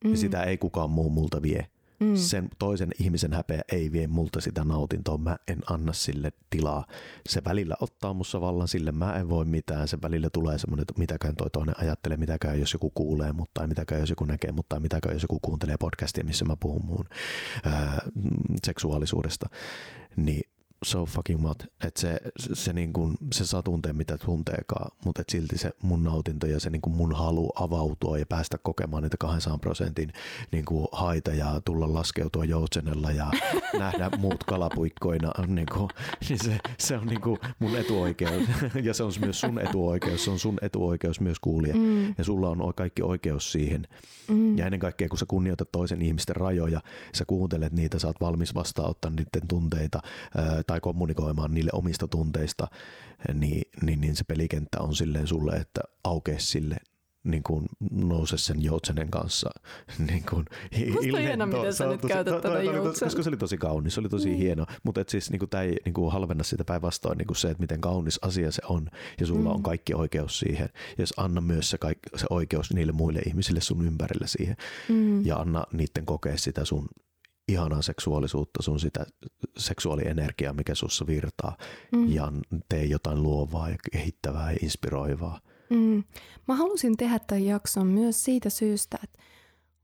[0.04, 0.10] mm.
[0.10, 1.66] ja sitä ei kukaan muu multa vie.
[2.02, 2.16] Mm.
[2.16, 6.86] Sen toisen ihmisen häpeä ei vie multa sitä nautintoa, mä en anna sille tilaa.
[7.28, 9.88] Se välillä ottaa mussa vallan, sille mä en voi mitään.
[9.88, 13.66] Se välillä tulee semmoinen, että mitäkään toi toinen ajattelee, mitäkään jos joku kuulee, mutta tai
[13.66, 17.04] mitäkään jos joku näkee, mutta tai mitäkään jos joku kuuntelee podcastia, missä mä puhun muun
[17.64, 18.02] ää,
[18.64, 19.46] seksuaalisuudesta.
[20.16, 20.51] Niin
[20.84, 21.62] so fucking what.
[21.84, 25.72] Että se, se, se, niin kuin, se saa tuntea mitä tunteekaan, mutta et silti se
[25.82, 30.12] mun nautinto ja se niin kuin mun halu avautua ja päästä kokemaan niitä 200 prosentin
[30.52, 33.30] niin kuin haita ja tulla laskeutua joutsenella ja
[33.78, 35.88] nähdä muut kalapuikkoina, niin, kuin,
[36.28, 38.48] niin se, se on niin kuin mun etuoikeus.
[38.82, 41.74] ja se on myös sun etuoikeus, se on sun etuoikeus myös kuulia.
[41.74, 42.14] Mm.
[42.18, 43.88] Ja sulla on kaikki oikeus siihen.
[44.28, 44.58] Mm.
[44.58, 46.80] Ja ennen kaikkea, kun sä kunnioitat toisen ihmisten rajoja,
[47.14, 50.02] sä kuuntelet niitä, sä oot valmis vastaanottamaan niiden tunteita,
[50.72, 52.66] tai kommunikoimaan niille omista tunteista,
[53.34, 56.76] niin, niin, niin se pelikenttä on silleen sulle, että aukee sille
[57.24, 59.50] niin kuin nouse sen joutsenen kanssa.
[60.08, 60.44] Niin kuin,
[60.92, 63.06] Musta hieno, miten sä nyt käytät tätä joutsen.
[63.06, 64.36] Koska se oli tosi kaunis, se oli tosi mm.
[64.36, 64.66] hieno.
[64.82, 67.50] Mutta et siis niin kuin, tämä ei niin kuin halvenna sitä päinvastoin niin kuin se,
[67.50, 68.88] että miten kaunis asia se on.
[69.20, 69.54] Ja sulla mm.
[69.56, 70.68] on kaikki oikeus siihen.
[70.74, 74.56] Ja jos anna myös se, kaikki, se oikeus niille muille ihmisille sun ympärillä siihen.
[74.88, 75.26] Mm.
[75.26, 76.88] Ja anna niiden kokea sitä sun
[77.48, 79.06] ihanaa seksuaalisuutta, sun sitä
[79.58, 81.56] seksuaalienergiaa, mikä sussa virtaa
[81.92, 82.12] mm.
[82.12, 82.32] ja
[82.68, 85.40] tee jotain luovaa ja kehittävää ja inspiroivaa.
[85.70, 86.04] Mm.
[86.48, 89.22] Mä halusin tehdä tämän jakson myös siitä syystä, että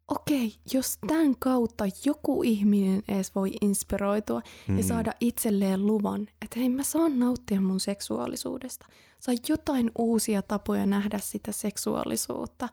[0.08, 4.78] okei, jos tämän kautta joku ihminen edes voi inspiroitua mm.
[4.78, 8.86] ja saada itselleen luvan, että hei mä saan nauttia mun seksuaalisuudesta,
[9.20, 12.68] saa jotain uusia tapoja nähdä sitä seksuaalisuutta,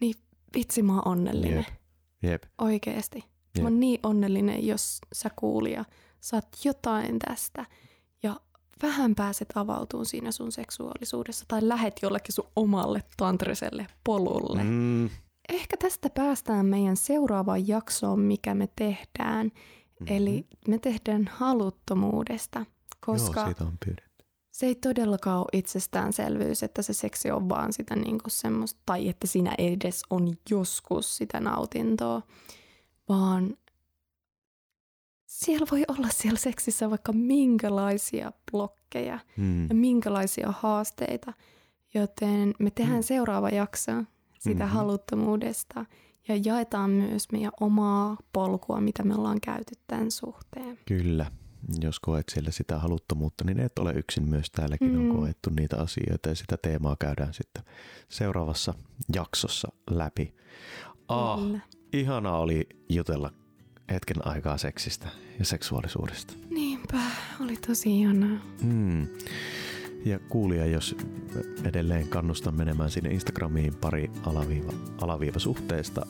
[0.00, 0.14] niin
[0.56, 1.66] vitsi mä oon onnellinen.
[2.22, 2.32] Jep.
[2.32, 2.42] Jep.
[2.58, 3.31] Oikeesti.
[3.58, 5.84] Mä oon niin onnellinen, jos sä kuulija
[6.20, 7.66] saat jotain tästä
[8.22, 8.40] ja
[8.82, 14.64] vähän pääset avautumaan siinä sun seksuaalisuudessa tai lähet jollekin sun omalle tantriselle polulle.
[14.64, 15.10] Mm,
[15.48, 19.46] Ehkä tästä päästään meidän seuraavaan jaksoon, mikä me tehdään.
[19.46, 20.12] Mhm.
[20.12, 22.66] Eli me tehdään haluttomuudesta,
[23.06, 24.24] koska Joo, siitä on pyydetty.
[24.50, 29.26] se ei todellakaan ole itsestäänselvyys, että se seksi on vaan sitä niinku semmoista, tai että
[29.26, 32.22] siinä edes on joskus sitä nautintoa,
[33.12, 33.56] vaan
[35.26, 39.68] siellä voi olla siellä seksissä vaikka minkälaisia blokkeja Mm.
[39.68, 41.32] ja minkälaisia haasteita,
[41.94, 43.02] joten me tehdään Mm.
[43.02, 43.92] seuraava jakso
[44.38, 44.72] sitä Mhm.
[44.74, 45.84] haluttomuudesta
[46.28, 50.78] ja jaetaan myös meidän omaa polkua, mitä me ollaan käyty tämän suhteen.
[50.86, 51.30] Kyllä.
[51.80, 55.10] Jos koet siellä sitä haluttomuutta, niin et ole yksin myös täälläkin Mm.
[55.10, 57.62] on koettu niitä asioita ja sitä teemaa käydään sitten
[58.08, 58.74] seuraavassa
[59.14, 60.34] jaksossa läpi.
[61.08, 61.60] Ah, Kyllä.
[61.92, 63.32] Ihanaa oli jutella
[63.90, 66.34] hetken aikaa seksistä ja seksuaalisuudesta.
[66.50, 66.98] Niinpä,
[67.44, 68.38] oli tosi ihanaa.
[68.62, 69.06] Mm.
[70.04, 70.96] Ja kuulija, jos
[71.64, 76.06] edelleen kannustan menemään sinne Instagramiin pari alaviiva, alaviiva suhteesta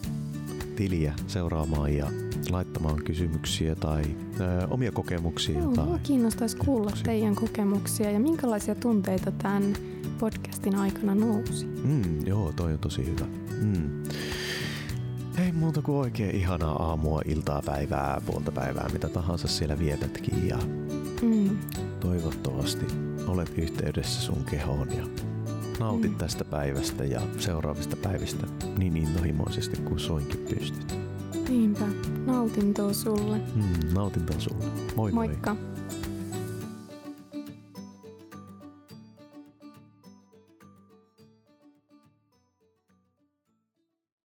[0.76, 2.06] tiliä seuraamaan ja
[2.50, 4.02] laittamaan kysymyksiä tai
[4.40, 5.58] ö, omia kokemuksia.
[5.58, 7.04] Joo, tai mua kiinnostaisi kuulla ajatuksia.
[7.04, 9.76] teidän kokemuksia ja minkälaisia tunteita tämän
[10.18, 11.66] podcastin aikana nousi.
[11.66, 13.26] Mm, joo, toi on tosi hyvä.
[13.62, 14.02] Mm.
[15.38, 20.58] Ei muuta kuin oikein ihanaa aamua, iltaa, päivää, puolta päivää, mitä tahansa siellä vietätkin ja
[21.22, 21.58] Mm.
[22.00, 22.86] toivottavasti
[23.26, 25.06] olet yhteydessä sun kehoon ja
[25.80, 26.16] nautit Mm.
[26.18, 28.46] tästä päivästä ja seuraavista päivistä
[28.78, 30.94] niin intohimoisesti kuin soinkin pystyt.
[31.48, 31.84] Niinpä,
[32.26, 33.36] nautintoa sulle.
[33.54, 34.64] Mm, nautintoa sulle.
[34.96, 35.26] Moi moi.
[35.28, 35.56] Moikka!